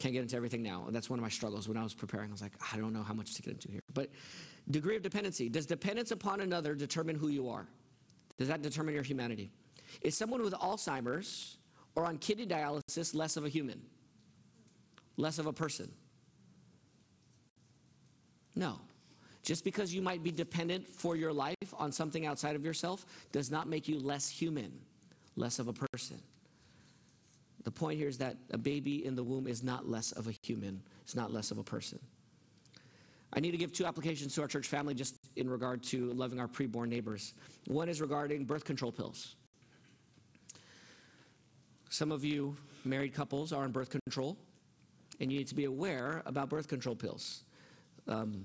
[0.00, 0.86] Can't get into everything now.
[0.90, 1.68] That's one of my struggles.
[1.68, 3.70] When I was preparing, I was like, I don't know how much to get into
[3.70, 3.82] here.
[3.94, 4.10] But
[4.70, 5.48] degree of dependency.
[5.48, 7.68] Does dependence upon another determine who you are?
[8.38, 9.52] Does that determine your humanity?
[10.02, 11.58] Is someone with Alzheimer's
[11.94, 13.80] or on kidney dialysis less of a human?
[15.16, 15.90] Less of a person?
[18.54, 18.78] No.
[19.42, 23.50] Just because you might be dependent for your life on something outside of yourself does
[23.50, 24.72] not make you less human,
[25.36, 26.20] less of a person.
[27.64, 30.34] The point here is that a baby in the womb is not less of a
[30.42, 31.98] human, it's not less of a person.
[33.32, 36.40] I need to give two applications to our church family just in regard to loving
[36.40, 37.34] our preborn neighbors.
[37.66, 39.36] One is regarding birth control pills.
[41.90, 44.36] Some of you married couples are on birth control,
[45.18, 47.42] and you need to be aware about birth control pills.
[48.06, 48.44] Um,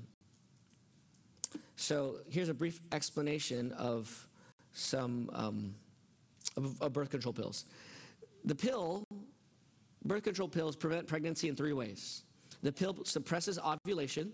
[1.76, 4.28] so here's a brief explanation of
[4.74, 5.76] some um,
[6.58, 7.66] of, of birth control pills.
[8.46, 9.04] The pill,
[10.04, 12.24] birth control pills prevent pregnancy in three ways.
[12.64, 14.34] The pill suppresses ovulation,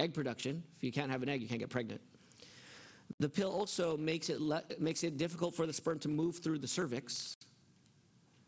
[0.00, 0.64] egg production.
[0.76, 2.00] If you can't have an egg, you can't get pregnant.
[3.20, 4.40] The pill also makes it,
[4.80, 7.36] makes it difficult for the sperm to move through the cervix.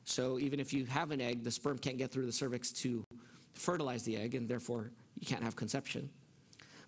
[0.04, 3.04] So even if you have an egg, the sperm can't get through the cervix to
[3.54, 6.10] fertilize the egg, and therefore you can't have conception.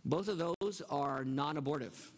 [0.05, 2.13] Both of those are non abortive.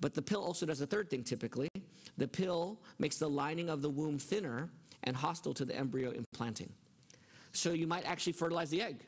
[0.00, 1.68] But the pill also does a third thing typically.
[2.16, 4.70] The pill makes the lining of the womb thinner
[5.04, 6.72] and hostile to the embryo implanting.
[7.52, 9.00] So you might actually fertilize the egg.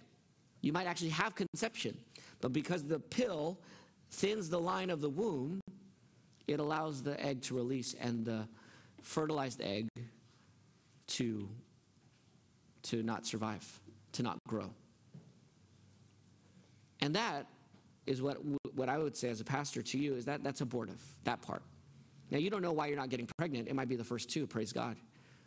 [0.61, 1.97] You might actually have conception.
[2.41, 3.59] But because the pill
[4.11, 5.61] thins the line of the womb,
[6.47, 8.47] it allows the egg to release and the
[9.03, 9.89] fertilized egg
[11.13, 11.49] to,
[12.85, 13.81] to not survive,
[14.13, 14.71] to not grow.
[17.01, 17.47] And that
[18.07, 18.39] is what,
[18.75, 21.63] what I would say as a pastor to you is that that's abortive, that part.
[22.31, 23.69] Now, you don't know why you're not getting pregnant.
[23.69, 24.97] It might be the first two, praise God,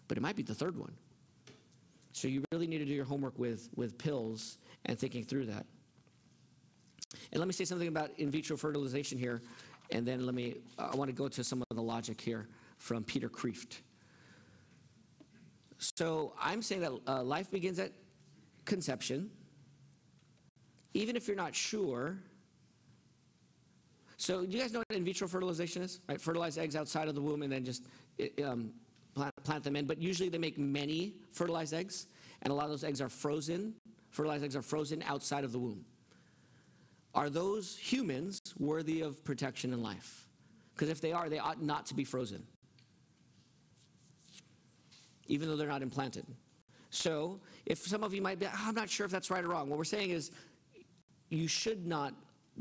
[0.08, 0.94] but it might be the third one.
[2.12, 5.66] So you really need to do your homework with, with pills and thinking through that.
[7.32, 9.42] And let me say something about in vitro fertilization here,
[9.92, 12.48] and then let me, I want to go to some of the logic here
[12.78, 13.80] from Peter Kreeft.
[15.78, 17.92] So I'm saying that uh, life begins at
[18.66, 19.30] conception,
[20.94, 22.18] even if you're not sure.
[24.18, 26.00] So, do you guys know what in vitro fertilization is?
[26.08, 27.84] Right, fertilize eggs outside of the womb and then just
[28.44, 28.72] um,
[29.14, 29.86] plant, plant them in.
[29.86, 32.08] But usually they make many fertilized eggs,
[32.42, 33.74] and a lot of those eggs are frozen.
[34.12, 35.84] Fertilized eggs are frozen outside of the womb.
[37.14, 40.28] Are those humans worthy of protection in life?
[40.74, 42.46] Because if they are, they ought not to be frozen
[45.28, 46.26] even though they're not implanted.
[46.90, 49.70] So, if some of you might be, I'm not sure if that's right or wrong,
[49.70, 50.32] what we're saying is
[51.30, 52.14] you should not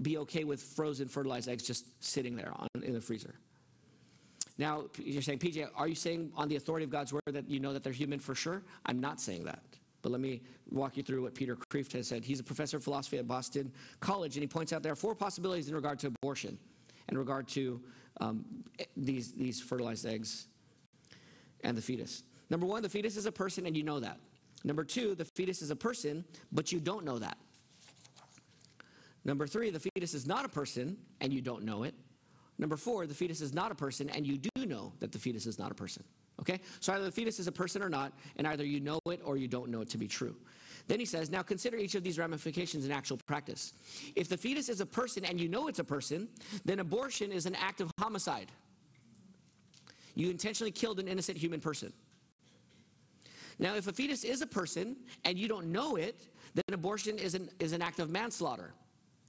[0.02, 3.34] be okay with frozen fertilized eggs just sitting there on, in the freezer.
[4.58, 7.60] Now, you're saying, PJ, are you saying on the authority of God's word that you
[7.60, 8.62] know that they're human for sure?
[8.86, 9.62] I'm not saying that.
[10.02, 12.24] But let me walk you through what Peter Kreeft has said.
[12.24, 15.14] He's a professor of philosophy at Boston College, and he points out there are four
[15.14, 16.58] possibilities in regard to abortion,
[17.08, 17.80] in regard to
[18.20, 18.44] um,
[18.96, 20.46] these, these fertilized eggs
[21.64, 22.22] and the fetus.
[22.54, 24.16] Number one, the fetus is a person, and you know that.
[24.62, 27.36] Number two, the fetus is a person, but you don't know that.
[29.24, 31.96] Number three, the fetus is not a person, and you don't know it.
[32.58, 35.46] Number four, the fetus is not a person, and you do know that the fetus
[35.46, 36.04] is not a person.
[36.38, 36.60] Okay?
[36.78, 39.36] So either the fetus is a person or not, and either you know it or
[39.36, 40.36] you don't know it to be true.
[40.86, 43.72] Then he says, now consider each of these ramifications in actual practice.
[44.14, 46.28] If the fetus is a person and you know it's a person,
[46.64, 48.52] then abortion is an act of homicide.
[50.14, 51.92] You intentionally killed an innocent human person.
[53.58, 57.34] Now, if a fetus is a person and you don't know it, then abortion is
[57.34, 58.74] an, is an act of manslaughter.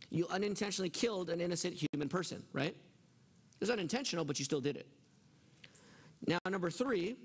[0.09, 2.75] You unintentionally killed an innocent human person, right?
[3.61, 4.87] It's unintentional, but you still did it.
[6.27, 7.15] Now, number three,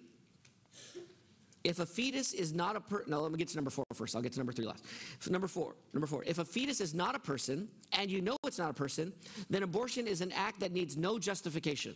[1.63, 4.17] if a fetus is not a person, no, let me get to number four first.
[4.17, 4.85] I'll get to number three last.
[5.29, 6.25] Number four, number four.
[6.27, 9.13] If a fetus is not a person and you know it's not a person,
[9.51, 11.95] then abortion is an act that needs no justification.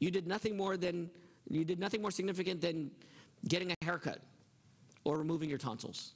[0.00, 1.10] You did nothing more than
[1.48, 2.90] you did nothing more significant than
[3.46, 4.20] getting a haircut
[5.04, 6.12] or removing your tonsils.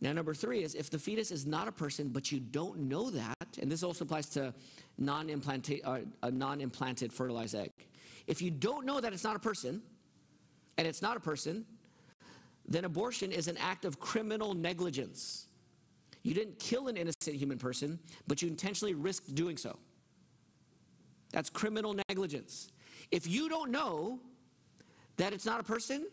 [0.00, 3.10] Now, number three is if the fetus is not a person, but you don't know
[3.10, 4.52] that, and this also applies to
[4.98, 7.70] non-implanted, uh, a non-implanted fertilized egg.
[8.26, 9.82] If you don't know that it's not a person,
[10.76, 11.64] and it's not a person,
[12.66, 15.46] then abortion is an act of criminal negligence.
[16.22, 19.78] You didn't kill an innocent human person, but you intentionally risked doing so.
[21.32, 22.68] That's criminal negligence.
[23.10, 24.20] If you don't know
[25.16, 26.06] that it's not a person,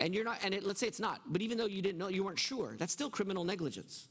[0.00, 2.08] and you're not, and it, let's say it's not, but even though you didn't know,
[2.08, 4.08] you weren't sure, that's still criminal negligence.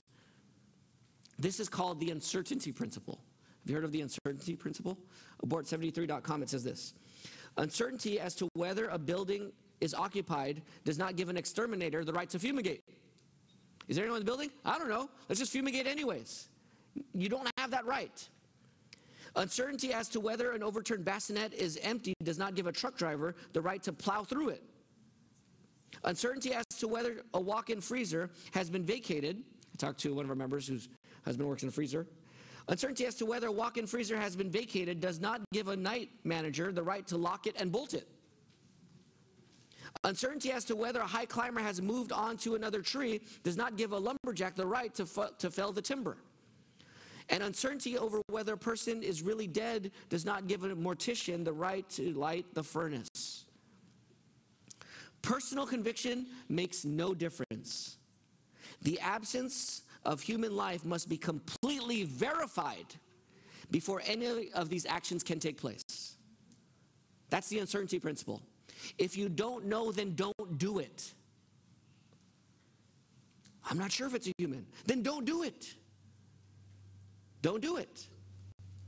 [1.40, 3.20] This is called the uncertainty principle.
[3.64, 4.98] Have you heard of the uncertainty principle?
[5.46, 6.94] Abort73.com, it says this
[7.58, 9.52] Uncertainty as to whether a building
[9.82, 12.84] is occupied does not give an exterminator the right to fumigate.
[13.88, 14.50] Is there anyone in the building?
[14.66, 15.10] I don't know.
[15.30, 16.50] Let's just fumigate anyways.
[17.14, 18.28] You don't have that right.
[19.38, 23.36] Uncertainty as to whether an overturned bassinet is empty does not give a truck driver
[23.54, 24.64] the right to plow through it.
[26.04, 29.44] Uncertainty as to whether a walk in freezer has been vacated.
[29.74, 30.90] I talked to one of our members whose
[31.24, 32.08] husband works in a freezer.
[32.68, 35.76] Uncertainty as to whether a walk in freezer has been vacated does not give a
[35.76, 38.08] night manager the right to lock it and bolt it.
[40.04, 43.78] Uncertainty as to whether a high climber has moved on to another tree does not
[43.78, 45.06] give a lumberjack the right to,
[45.38, 46.18] to fell the timber.
[47.30, 51.54] And uncertainty over whether a person is really dead does not give a mortician the
[51.54, 53.46] right to light the furnace.
[55.22, 57.98] Personal conviction makes no difference.
[58.82, 62.86] The absence of human life must be completely verified
[63.72, 66.16] before any of these actions can take place.
[67.30, 68.42] That's the uncertainty principle.
[68.98, 71.14] If you don't know, then don't do it.
[73.70, 74.66] I'm not sure if it's a human.
[74.86, 75.74] Then don't do it.
[77.48, 78.06] Don't do it.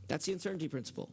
[0.10, 1.10] That's the uncertainty principle.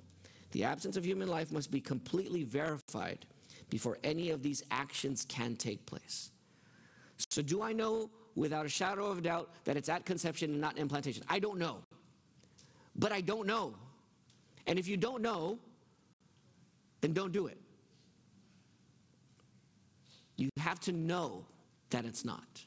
[0.51, 3.25] The absence of human life must be completely verified
[3.71, 6.33] before any of these actions can take place.
[7.31, 10.61] So, do I know without a shadow of a doubt that it's at conception and
[10.61, 11.23] not implantation?
[11.29, 11.85] I don't know.
[12.97, 13.77] But I don't know.
[14.67, 15.61] And if you don't know,
[17.01, 17.61] then don't do it.
[20.37, 21.47] You have to know
[21.91, 22.67] that it's not.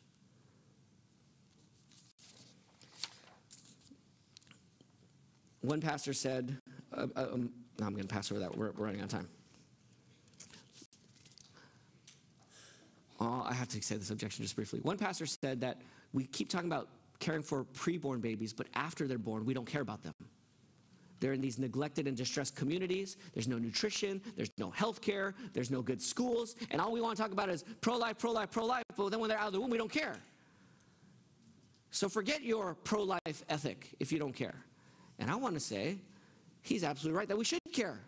[5.62, 6.58] One pastor said,
[6.96, 8.56] uh, uh um, no, I'm going to pass over that.
[8.56, 9.30] We're, we're running out of time.
[13.20, 14.80] Oh, I have to say this objection just briefly.
[14.82, 15.82] One pastor said that
[16.14, 16.88] we keep talking about
[17.20, 20.14] caring for preborn babies, but after they're born, we don't care about them.
[21.20, 23.18] They're in these neglected and distressed communities.
[23.34, 27.18] There's no nutrition, there's no health care, there's no good schools, and all we want
[27.18, 29.48] to talk about is pro life, pro life, pro life, but then when they're out
[29.48, 30.16] of the womb, we don't care.
[31.92, 34.56] So forget your pro life ethic if you don't care.
[35.20, 35.98] And I want to say,
[36.62, 38.00] he's absolutely right that we should care.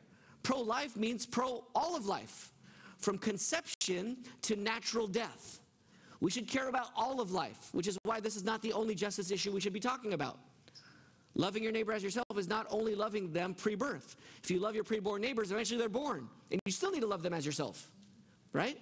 [0.43, 2.51] Pro life means pro all of life
[2.97, 5.59] from conception to natural death.
[6.19, 8.95] We should care about all of life, which is why this is not the only
[8.95, 10.39] justice issue we should be talking about.
[11.33, 14.17] Loving your neighbor as yourself is not only loving them pre birth.
[14.43, 17.23] If you love your preborn neighbors, eventually they're born, and you still need to love
[17.23, 17.89] them as yourself,
[18.53, 18.77] right?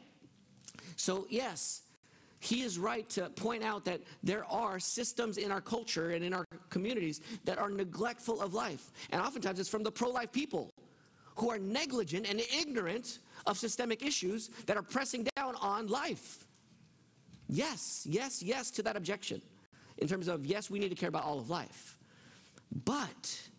[0.96, 1.84] So, yes,
[2.40, 6.34] he is right to point out that there are systems in our culture and in
[6.34, 8.92] our communities that are neglectful of life.
[9.12, 10.70] And oftentimes it's from the pro life people
[11.36, 16.46] who are negligent and ignorant of systemic issues that are pressing down on life.
[17.48, 19.42] Yes, yes, yes to that objection.
[20.00, 21.98] in terms of, yes, we need to care about all of life.
[22.86, 23.50] But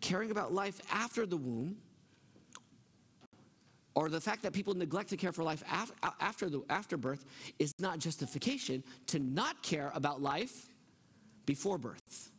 [0.00, 1.76] caring about life after the womb,
[3.94, 5.62] or the fact that people neglect to care for life
[6.20, 7.24] after, the, after birth,
[7.58, 10.66] is not justification to not care about life
[11.46, 12.30] before birth.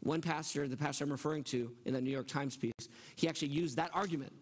[0.00, 3.48] One pastor, the pastor I'm referring to in the New York Times piece, he actually
[3.48, 4.32] used that argument.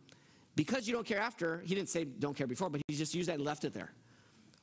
[0.54, 3.28] Because you don't care after, he didn't say don't care before, but he just used
[3.28, 3.92] that and left it there.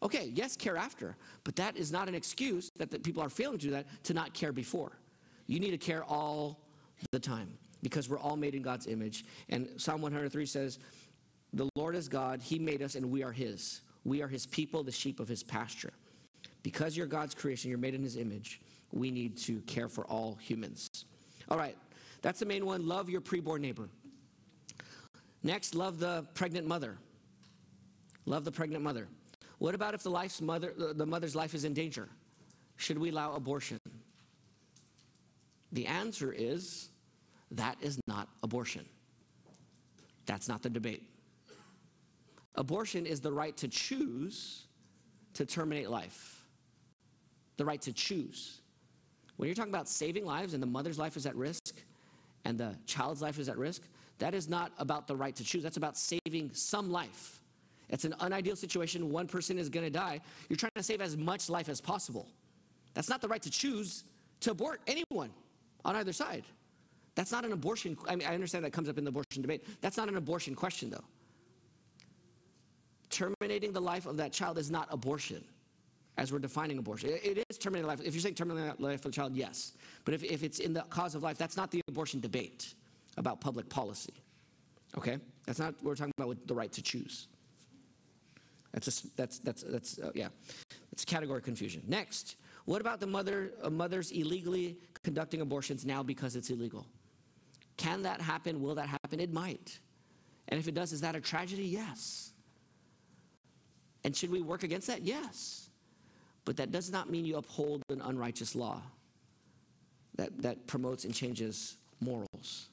[0.02, 3.66] Okay, yes, care after, but that is not an excuse that, people are failing to
[3.66, 4.94] do that to not care before.
[5.48, 6.62] You need to care all
[7.12, 9.26] the time because we're all made in God's image.
[9.50, 10.80] And Psalm 103 says,
[11.54, 13.82] The Lord is God, He made us, and we are His.
[14.06, 15.94] We are His people, the sheep of His pasture.
[16.64, 18.62] Because you're God's creation, you're made in His image,
[18.92, 20.88] we need to care for all humans.
[21.50, 21.78] All right,
[22.22, 22.88] that's the main one.
[22.88, 23.90] Love your preborn neighbor.
[25.44, 26.98] Next, love the pregnant mother.
[28.26, 29.08] Love the pregnant mother.
[29.58, 32.10] What about if the, life's mother, the mother's life is in danger?
[32.78, 33.80] Should we allow abortion?
[35.72, 36.90] The answer is
[37.52, 38.86] that is not abortion.
[40.26, 41.04] That's not the debate.
[42.56, 44.66] Abortion is the right to choose
[45.34, 46.46] to terminate life,
[47.58, 48.59] the right to choose.
[49.40, 51.74] When you're talking about saving lives and the mother's life is at risk
[52.44, 53.84] and the child's life is at risk,
[54.18, 55.64] that is not about the right to choose.
[55.64, 57.40] That's about saving some life.
[57.88, 59.10] It's an unideal situation.
[59.10, 60.20] One person is going to die.
[60.50, 62.28] You're trying to save as much life as possible.
[62.94, 64.04] That's not the right to choose
[64.42, 65.30] to abort anyone
[65.86, 66.44] on either side.
[67.16, 67.98] That's not an abortion.
[68.10, 69.64] I mean, I understand that comes up in the abortion debate.
[69.80, 71.06] That's not an abortion question, though.
[73.10, 75.46] Terminating the life of that child is not abortion,
[76.20, 77.10] as we're defining abortion.
[77.10, 78.02] It is terminating life.
[78.04, 79.74] If you're saying terminating life for the child, yes.
[80.04, 82.74] But if, if it's in the cause of life, that's not the abortion debate
[83.18, 84.14] about public policy.
[84.98, 85.18] Okay?
[85.46, 87.28] That's not what we're talking about with the right to choose.
[88.74, 90.28] That's a, that's that's that's uh, yeah,
[90.92, 91.82] it's category confusion.
[91.88, 96.86] Next, what about the mother uh, mothers illegally conducting abortions now because it's illegal?
[97.78, 98.62] Can that happen?
[98.62, 99.20] Will that happen?
[99.20, 99.80] It might.
[100.50, 101.64] And if it does, is that a tragedy?
[101.64, 102.34] Yes.
[104.04, 105.02] And should we work against that?
[105.02, 105.69] Yes.
[106.46, 108.82] But that does not mean you uphold an unrighteous law
[110.16, 112.70] that, that promotes and changes morals.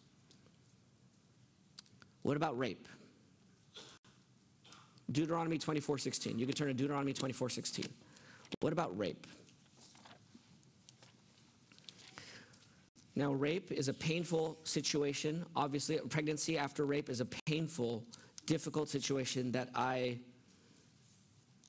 [2.23, 2.89] What about rape?
[5.11, 6.39] Deuteronomy 24 16.
[6.39, 7.87] You can turn to Deuteronomy 24 16.
[8.61, 9.27] What about rape?
[13.15, 15.47] Now, rape is a painful situation.
[15.57, 18.05] Obviously, pregnancy after rape is a painful,
[18.45, 20.19] difficult situation that I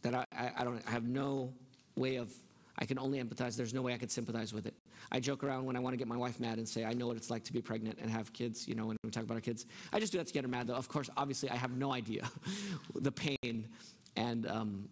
[0.01, 1.53] that I, I, don't I have no
[1.97, 2.31] way of
[2.79, 3.55] I can only empathize.
[3.55, 4.75] There's no way I could sympathize with it.
[5.11, 7.07] I joke around when I want to get my wife mad and say, I know
[7.07, 9.35] what it's like to be pregnant and have kids, you know, when we talk about
[9.35, 9.65] our kids.
[9.91, 10.75] I just do that to get her mad, though.
[10.75, 12.29] Of course, obviously, I have no idea
[12.95, 13.67] the pain
[14.15, 14.89] and um,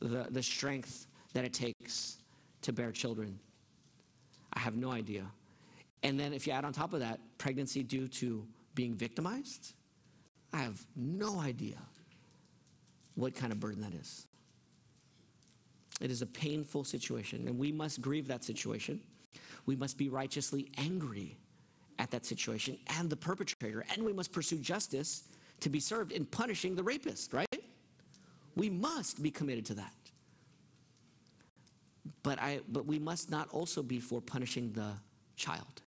[0.00, 2.18] the, the strength that it takes
[2.62, 3.38] to bear children.
[4.54, 5.26] I have no idea.
[6.02, 9.74] And then if you add on top of that pregnancy due to being victimized,
[10.52, 11.76] I have no idea
[13.16, 14.27] what kind of burden that is.
[16.00, 19.00] It is a painful situation, and we must grieve that situation.
[19.66, 21.36] We must be righteously angry
[21.98, 25.24] at that situation and the perpetrator, and we must pursue justice
[25.60, 27.62] to be served in punishing the rapist, right?
[28.54, 29.92] We must be committed to that.
[32.22, 34.92] But, I, but we must not also be for punishing the
[35.36, 35.82] child.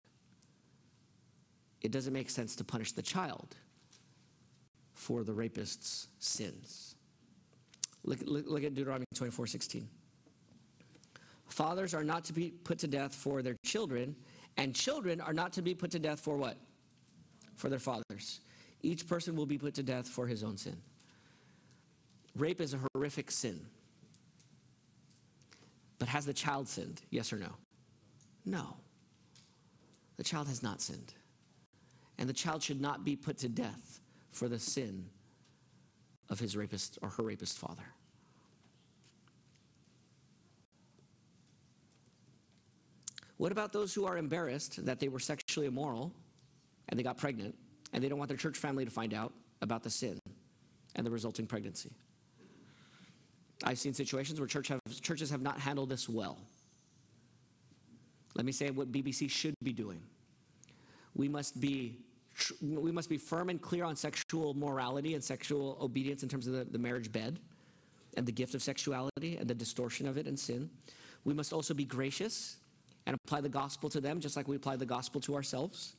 [1.81, 3.55] It doesn't make sense to punish the child
[4.93, 6.95] for the rapist's sins.
[8.03, 9.87] Look, look, look at Deuteronomy 24 16.
[11.61, 14.15] Fathers are not to be put to death for their children,
[14.57, 16.57] and children are not to be put to death for what?
[17.55, 18.39] For their fathers.
[18.81, 20.75] Each person will be put to death for his own sin.
[22.35, 23.63] Rape is a horrific sin.
[25.99, 27.03] But has the child sinned?
[27.11, 27.51] Yes or no?
[28.43, 28.77] No.
[30.17, 31.13] The child has not sinned.
[32.17, 33.99] And the child should not be put to death
[34.31, 35.05] for the sin
[36.27, 37.85] of his rapist or her rapist father.
[43.41, 46.13] What about those who are embarrassed that they were sexually immoral
[46.89, 47.55] and they got pregnant
[47.91, 49.33] and they don't want their church family to find out
[49.63, 50.19] about the sin
[50.93, 51.89] and the resulting pregnancy?
[53.63, 56.37] I've seen situations where church have, churches have not handled this well.
[58.35, 60.03] Let me say what BBC should be doing.
[61.15, 61.97] We must be
[62.61, 66.53] we must be firm and clear on sexual morality and sexual obedience in terms of
[66.53, 67.39] the, the marriage bed
[68.17, 70.69] and the gift of sexuality and the distortion of it and sin.
[71.23, 72.57] We must also be gracious
[73.05, 75.95] and apply the gospel to them just like we apply the gospel to ourselves.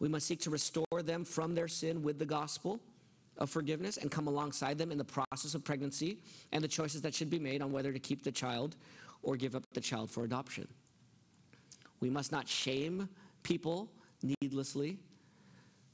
[0.00, 2.80] We must seek to restore them from their sin with the gospel
[3.38, 6.18] of forgiveness and come alongside them in the process of pregnancy
[6.52, 8.76] and the choices that should be made on whether to keep the child
[9.22, 10.66] or give up the child for adoption.
[12.00, 13.08] We must not shame
[13.42, 13.90] people
[14.40, 14.98] needlessly.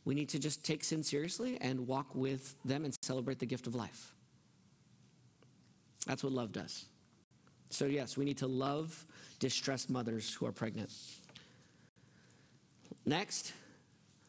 [0.04, 3.66] We need to just take sin seriously and walk with them and celebrate the gift
[3.66, 4.12] of life.
[6.06, 6.86] That's what love does.
[7.74, 9.04] So, yes, we need to love
[9.40, 10.92] distressed mothers who are pregnant.
[13.04, 13.52] Next,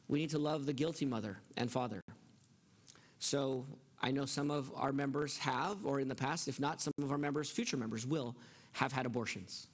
[0.07, 2.01] we need to love the guilty mother and father.
[3.19, 3.67] So,
[4.01, 7.11] I know some of our members have, or in the past, if not, some of
[7.11, 8.35] our members, future members, will
[8.73, 9.67] have had abortions.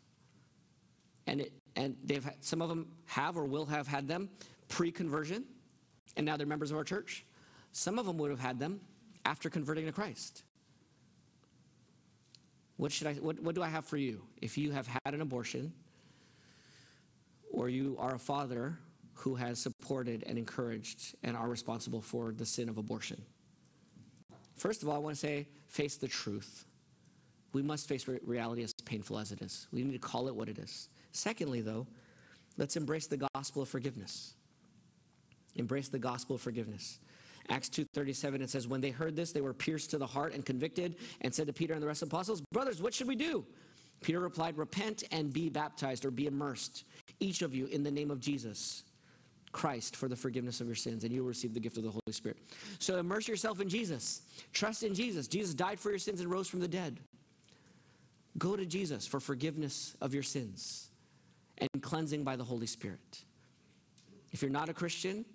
[1.25, 4.29] And, it, and they've had, some of them have or will have had them
[4.67, 5.45] pre conversion,
[6.17, 7.25] and now they're members of our church.
[7.71, 8.81] Some of them would have had them
[9.23, 10.43] after converting to Christ.
[12.81, 14.23] What, should I, what, what do I have for you?
[14.41, 15.71] If you have had an abortion,
[17.51, 18.75] or you are a father
[19.13, 23.21] who has supported and encouraged and are responsible for the sin of abortion.
[24.55, 26.65] First of all, I want to say face the truth.
[27.53, 29.67] We must face re- reality as painful as it is.
[29.71, 30.89] We need to call it what it is.
[31.11, 31.85] Secondly, though,
[32.57, 34.33] let's embrace the gospel of forgiveness.
[35.55, 36.97] Embrace the gospel of forgiveness.
[37.51, 40.45] Acts 2:37 it says when they heard this they were pierced to the heart and
[40.45, 43.15] convicted and said to Peter and the rest of the apostles, "Brothers, what should we
[43.15, 43.45] do?"
[43.99, 46.85] Peter replied, "Repent and be baptized or be immersed,
[47.19, 48.83] each of you in the name of Jesus
[49.51, 51.91] Christ for the forgiveness of your sins, and you will receive the gift of the
[51.91, 52.37] Holy Spirit."
[52.79, 54.21] So immerse yourself in Jesus.
[54.53, 55.27] Trust in Jesus.
[55.27, 57.01] Jesus died for your sins and rose from the dead.
[58.37, 60.89] Go to Jesus for forgiveness of your sins
[61.57, 63.25] and cleansing by the Holy Spirit.
[64.31, 65.25] If you're not a Christian,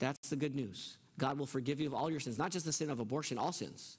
[0.00, 0.98] that's the good news.
[1.18, 3.52] God will forgive you of all your sins, not just the sin of abortion, all
[3.52, 3.98] sins.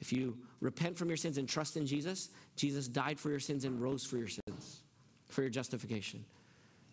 [0.00, 3.64] If you repent from your sins and trust in Jesus, Jesus died for your sins
[3.64, 4.82] and rose for your sins,
[5.28, 6.24] for your justification.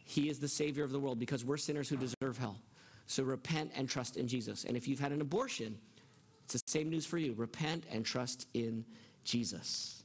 [0.06, 2.60] He is the Savior of the world because we're sinners who deserve hell.
[3.08, 4.66] So repent and trust in Jesus.
[4.66, 5.78] And if you've had an abortion,
[6.44, 7.34] it's the same news for you.
[7.34, 8.86] Repent and trust in
[9.24, 10.04] Jesus.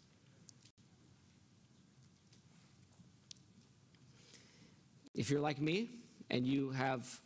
[5.14, 5.90] If you're like me
[6.30, 7.20] and you have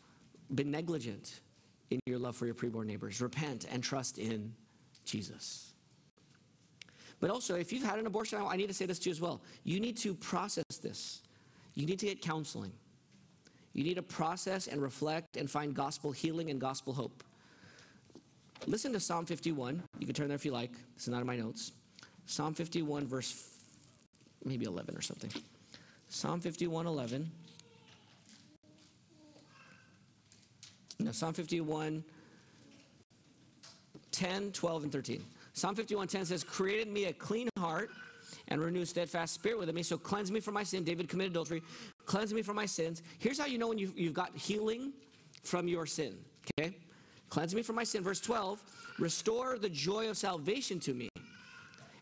[0.55, 1.41] been negligent
[1.91, 3.21] in your love for your preborn neighbors.
[3.21, 4.55] Repent and trust in
[5.05, 5.73] Jesus.
[7.21, 9.21] But also, if you've had an abortion, I need to say this to you as
[9.21, 9.41] well.
[9.65, 11.23] You need to process this.
[11.75, 12.73] You need to get counseling.
[13.73, 17.23] You need to process and reflect and find gospel healing and gospel hope.
[18.67, 19.83] Listen to Psalm 51.
[19.99, 20.73] You can turn there if you like.
[20.95, 21.73] This is not in my notes.
[22.27, 23.51] Psalm 51, verse
[24.45, 25.31] maybe 11 or something.
[26.09, 27.31] Psalm 51, 11.
[31.01, 32.03] No, Psalm 51,
[34.11, 35.25] 10, 12, and 13.
[35.53, 37.91] Psalm 51, 10 says, Created me a clean heart
[38.49, 39.83] and renew steadfast spirit within me.
[39.83, 40.83] So cleanse me from my sin.
[40.83, 41.63] David committed adultery.
[42.05, 43.03] Cleanse me from my sins.
[43.19, 44.93] Here's how you know when you've, you've got healing
[45.45, 46.17] from your sin.
[46.59, 46.77] Okay?
[47.29, 48.03] Cleanse me from my sin.
[48.03, 48.63] Verse 12,
[48.99, 51.09] restore the joy of salvation to me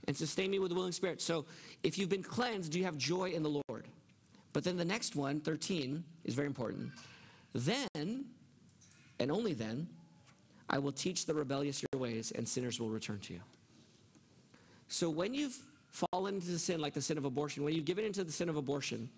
[0.07, 1.21] and sustain me with a willing spirit.
[1.21, 1.45] So
[1.83, 3.87] if you've been cleansed, do you have joy in the Lord?
[4.53, 6.93] But then the next one, 13, is very important.
[7.55, 7.89] Then
[9.27, 9.89] and only then,
[10.71, 13.41] I will teach the rebellious your ways, and sinners will return to you.
[14.87, 15.59] So when you've
[15.91, 18.49] fallen into the sin, like the sin of abortion, when you've given into the sin
[18.49, 19.09] of abortion,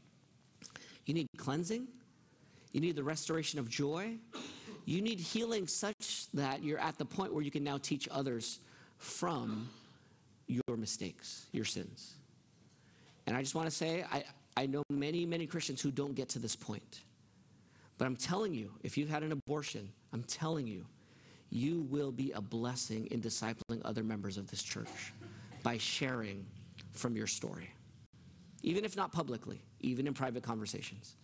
[1.04, 1.88] you need cleansing,
[2.72, 4.14] you need the restoration of joy,
[4.86, 8.61] you need healing such that you're at the point where you can now teach others
[8.96, 9.68] from
[10.46, 12.14] your mistakes, your sins.
[13.26, 14.24] And I just want to say, I,
[14.56, 17.02] I know many, many Christians who don't get to this point.
[17.99, 20.86] But I'm telling you, if you've had an abortion, I'm telling you,
[21.51, 25.12] you will be a blessing in discipling other members of this church
[25.62, 26.46] by sharing
[26.92, 27.70] from your story.
[28.62, 31.16] Even if not publicly, even in private conversations.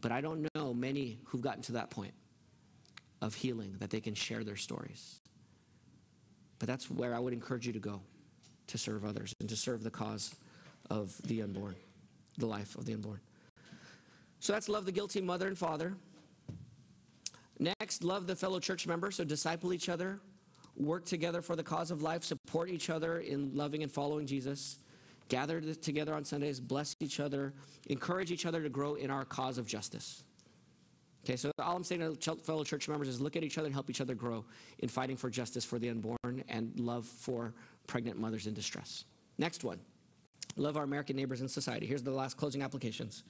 [0.00, 2.14] But I don't know many who've gotten to that point
[3.20, 5.20] of healing that they can share their stories.
[6.58, 8.00] But that's where I would encourage you to go
[8.68, 10.34] to serve others and to serve the cause
[10.88, 11.76] of the unborn,
[12.38, 13.20] the life of the unborn.
[14.40, 15.94] So that's love the guilty mother and father.
[17.58, 19.10] Next, love the fellow church member.
[19.10, 20.18] So disciple each other,
[20.76, 24.78] work together for the cause of life, support each other in loving and following Jesus,
[25.28, 27.52] gather together on Sundays, bless each other,
[27.88, 30.24] encourage each other to grow in our cause of justice.
[31.22, 33.74] Okay, so all I'm saying to fellow church members is look at each other and
[33.74, 34.42] help each other grow
[34.78, 37.52] in fighting for justice for the unborn and love for
[37.86, 39.04] pregnant mothers in distress.
[39.36, 39.80] Next one
[40.56, 41.86] love our American neighbors and society.
[41.86, 43.22] Here's the last closing applications.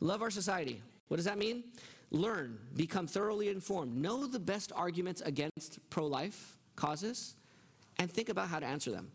[0.00, 0.82] Love our society.
[1.08, 1.64] What does that mean?
[2.10, 7.34] Learn, become thoroughly informed, know the best arguments against pro life causes,
[7.98, 9.10] and think about how to answer them.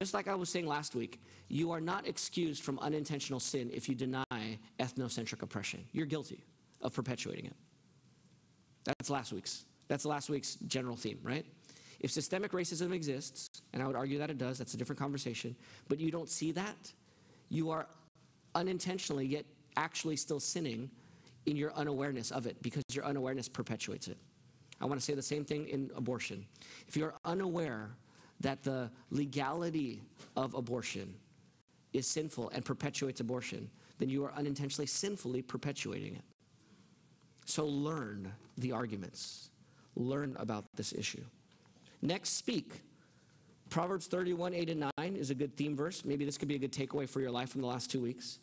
[0.00, 3.88] Just like I was saying last week, you are not excused from unintentional sin if
[3.88, 5.84] you deny ethnocentric oppression.
[5.92, 6.42] You're guilty
[6.80, 7.56] of perpetuating it.
[8.84, 9.64] That's last week's.
[9.88, 11.44] That's last week's general theme, right?
[12.00, 15.54] If systemic racism exists, and I would argue that it does, that's a different conversation,
[15.88, 16.92] but you don't see that,
[17.50, 17.86] you are
[18.54, 19.44] unintentionally yet
[19.76, 20.90] actually still sinning
[21.46, 24.16] in your unawareness of it because your unawareness perpetuates it.
[24.80, 26.46] I want to say the same thing in abortion.
[26.88, 27.90] If you're unaware
[28.40, 30.02] that the legality
[30.36, 31.14] of abortion
[31.92, 36.24] is sinful and perpetuates abortion, then you are unintentionally sinfully perpetuating it.
[37.46, 39.50] So learn the arguments,
[39.94, 41.22] learn about this issue.
[42.02, 42.82] Next, speak.
[43.70, 46.04] Proverbs 31, 8 and 9 is a good theme verse.
[46.04, 48.38] Maybe this could be a good takeaway for your life from the last two weeks.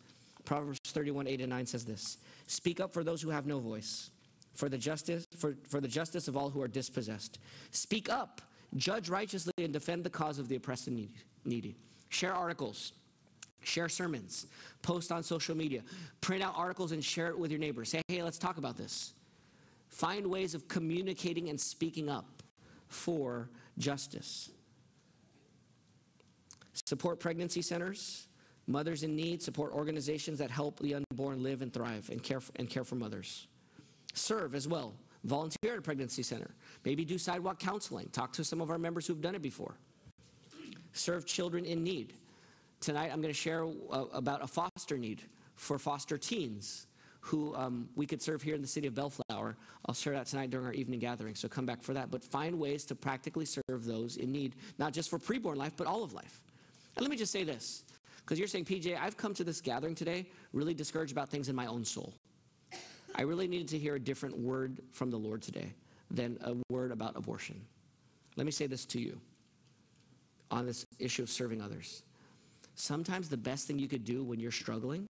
[0.46, 2.18] Proverbs 31, 8 and 9 says this
[2.48, 4.12] Speak up for those who have no voice,
[4.54, 7.40] for the justice, for, for the justice of all who are dispossessed.
[7.72, 8.42] Speak up,
[8.76, 11.08] judge righteously, and defend the cause of the oppressed and
[11.46, 11.76] needy.
[12.10, 12.94] Share articles,
[13.64, 14.48] share sermons,
[14.82, 15.82] post on social media,
[16.20, 17.90] print out articles and share it with your neighbors.
[17.90, 19.14] Say, hey, let's talk about this.
[19.90, 22.44] Find ways of communicating and speaking up
[22.88, 24.50] for justice.
[26.86, 28.28] Support pregnancy centers,
[28.72, 32.52] mothers in need, support organizations that help the unborn live and thrive and care for,
[32.56, 33.48] and care for mothers.
[34.14, 34.94] Serve as well.
[35.24, 36.52] Volunteer at a pregnancy center.
[36.84, 38.10] Maybe do sidewalk counseling.
[38.12, 39.76] Talk to some of our members who've done it before.
[40.94, 42.14] Serve children in need.
[42.80, 45.22] Tonight I'm going to share uh, about a foster need
[45.56, 46.88] for foster teens
[47.22, 49.56] who um, we could serve here in the city of Bellflower.
[49.86, 52.10] I'll share that tonight during our evening gathering, so come back for that.
[52.10, 55.86] But find ways to practically serve those in need, not just for preborn life, but
[55.86, 56.42] all of life.
[56.96, 57.84] And let me just say this
[58.32, 61.56] because you're saying, PJ, I've come to this gathering today really discouraged about things in
[61.58, 62.14] my own soul.
[63.14, 65.74] I really needed to hear a different word from the Lord today
[66.10, 67.60] than a word about abortion.
[68.38, 69.20] Let me say this to you
[70.50, 72.04] on this issue of serving others.
[72.76, 75.08] Sometimes the best thing you could do when you're struggling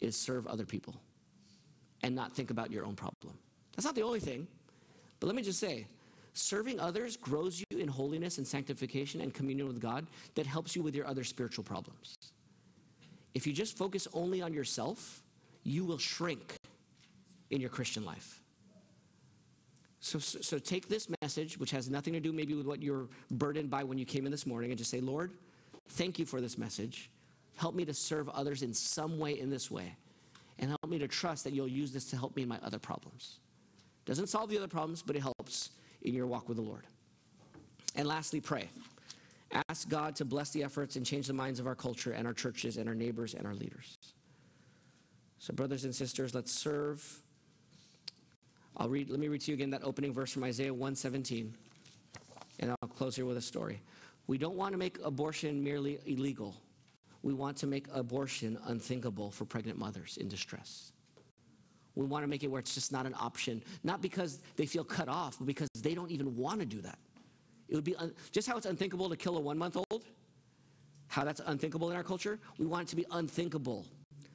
[0.00, 0.94] is serve other people
[2.04, 3.36] and not think about your own problem.
[3.74, 4.46] That's not the only thing.
[5.18, 5.88] But let me just say,
[6.34, 10.82] serving others grows you in holiness and sanctification and communion with God that helps you
[10.82, 12.14] with your other spiritual problems.
[13.34, 15.22] If you just focus only on yourself,
[15.62, 16.54] you will shrink
[17.50, 18.40] in your Christian life.
[20.00, 23.08] So, so, so, take this message, which has nothing to do maybe with what you're
[23.30, 25.32] burdened by when you came in this morning, and just say, Lord,
[25.90, 27.10] thank you for this message.
[27.56, 29.96] Help me to serve others in some way in this way.
[30.58, 32.78] And help me to trust that you'll use this to help me in my other
[32.78, 33.38] problems.
[34.04, 35.70] Doesn't solve the other problems, but it helps
[36.04, 36.84] in your walk with the Lord.
[37.96, 38.68] And lastly, pray.
[39.68, 42.32] Ask God to bless the efforts and change the minds of our culture and our
[42.32, 43.98] churches and our neighbors and our leaders.
[45.38, 47.20] So, brothers and sisters, let's serve.
[48.76, 51.54] I'll read, let me read to you again that opening verse from Isaiah 117,
[52.58, 53.80] and I'll close here with a story.
[54.26, 56.56] We don't want to make abortion merely illegal
[57.24, 60.92] we want to make abortion unthinkable for pregnant mothers in distress.
[61.94, 64.84] We want to make it where it's just not an option, not because they feel
[64.84, 66.98] cut off, but because they don't even want to do that.
[67.68, 67.94] It would be
[68.32, 70.04] just how it's unthinkable to kill a one month old,
[71.08, 72.40] how that's unthinkable in our culture.
[72.58, 73.86] We want it to be unthinkable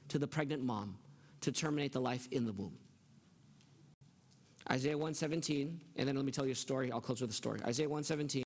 [0.08, 0.97] to the pregnant mom
[1.41, 2.78] to terminate the life in the womb.
[4.72, 6.91] Isaiah 117, and then let me tell you a story.
[6.91, 7.60] I'll close with a story.
[7.66, 8.43] Isaiah 117.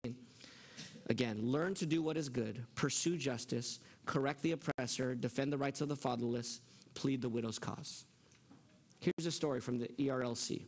[1.08, 5.82] Again, learn to do what is good, pursue justice, correct the oppressor, defend the rights
[5.82, 6.62] of the fatherless,
[6.94, 8.06] plead the widow's cause.
[9.02, 10.64] Here's a story from the ERLC.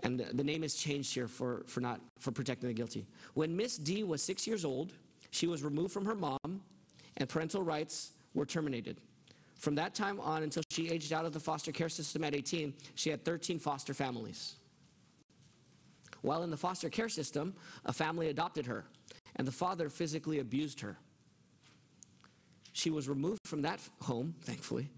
[0.00, 3.06] And the, name is changed here for, for, not, for protecting the guilty.
[3.34, 4.92] When Miss D was six years old,
[5.30, 6.60] she was removed from her mom,
[7.18, 9.00] and parental rights were terminated.
[9.58, 12.74] From that time on until she aged out of the foster care system at 18,
[12.96, 14.54] she had 13 foster families.
[16.22, 18.84] While in the foster care system, a family adopted her,
[19.36, 20.96] and the father physically abused her.
[22.72, 24.88] She was removed from that home, thankfully,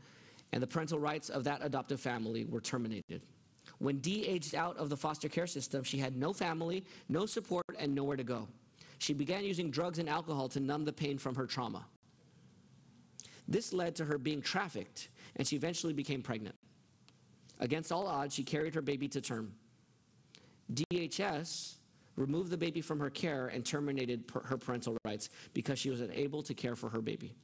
[0.52, 3.22] and the parental rights of that adoptive family were terminated.
[3.78, 7.64] When Dee aged out of the foster care system, she had no family, no support,
[7.78, 8.48] and nowhere to go.
[8.98, 11.84] She began using drugs and alcohol to numb the pain from her trauma.
[13.46, 16.54] This led to her being trafficked, and she eventually became pregnant.
[17.60, 19.52] Against all odds, she carried her baby to term.
[20.72, 21.74] DHS
[22.16, 26.42] removed the baby from her care and terminated her parental rights because she was unable
[26.42, 27.34] to care for her baby.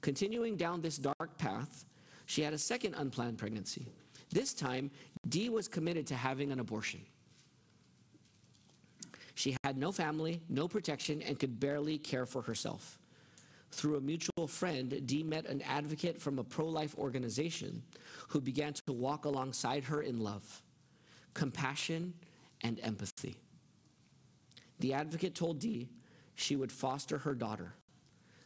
[0.00, 1.84] Continuing down this dark path,
[2.26, 3.86] she had a second unplanned pregnancy.
[4.30, 4.90] This time,
[5.28, 7.00] Dee was committed to having an abortion.
[9.34, 12.98] She had no family, no protection, and could barely care for herself.
[13.70, 17.82] Through a mutual friend, Dee met an advocate from a pro life organization
[18.28, 20.62] who began to walk alongside her in love,
[21.32, 22.12] compassion,
[22.60, 23.36] and empathy.
[24.80, 25.88] The advocate told Dee
[26.34, 27.74] she would foster her daughter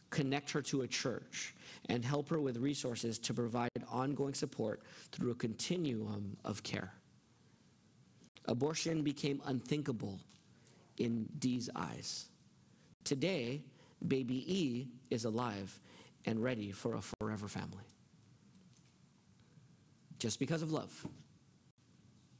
[0.09, 1.53] connect her to a church,
[1.89, 4.81] and help her with resources to provide ongoing support
[5.11, 6.93] through a continuum of care.
[8.45, 10.19] Abortion became unthinkable
[10.97, 12.27] in Dee's eyes.
[13.03, 13.61] Today,
[14.07, 15.79] baby E is alive
[16.25, 17.85] and ready for a forever family.
[20.19, 21.05] Just because of love.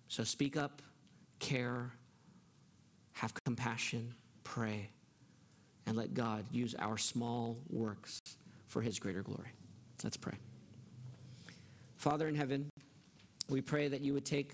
[0.07, 0.81] So speak up,
[1.39, 1.91] care,
[3.13, 4.13] have compassion,
[4.43, 4.89] pray,
[5.87, 8.19] and let God use our small works
[8.67, 9.49] for his greater glory.
[10.03, 10.35] Let's pray.
[11.95, 12.69] Father in heaven,
[13.49, 14.53] we pray that you would take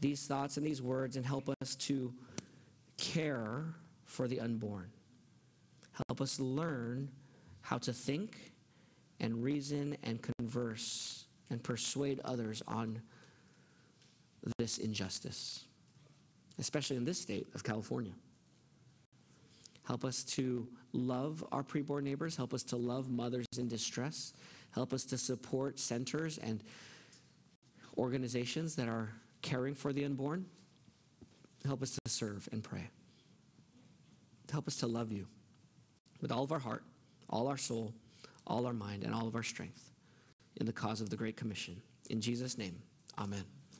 [0.00, 2.12] these thoughts and these words and help us to
[2.96, 3.74] care
[4.06, 4.90] for the unborn.
[6.08, 7.10] Help us learn
[7.60, 8.52] how to think
[9.20, 13.00] and reason and converse and persuade others on
[14.58, 15.64] this injustice,
[16.58, 18.12] especially in this state of California.
[19.86, 22.36] Help us to love our preborn neighbors.
[22.36, 24.32] Help us to love mothers in distress.
[24.70, 26.64] Help us to support centers and
[27.96, 29.12] organizations that are
[29.42, 30.46] caring for the unborn.
[31.64, 32.88] Help us to serve and pray.
[34.50, 35.26] Help us to love you
[36.20, 36.84] with all of our heart,
[37.28, 37.94] all our soul,
[38.46, 39.90] all our mind, and all of our strength
[40.56, 41.80] in the cause of the Great Commission.
[42.10, 42.76] In Jesus' name,
[43.18, 43.44] amen.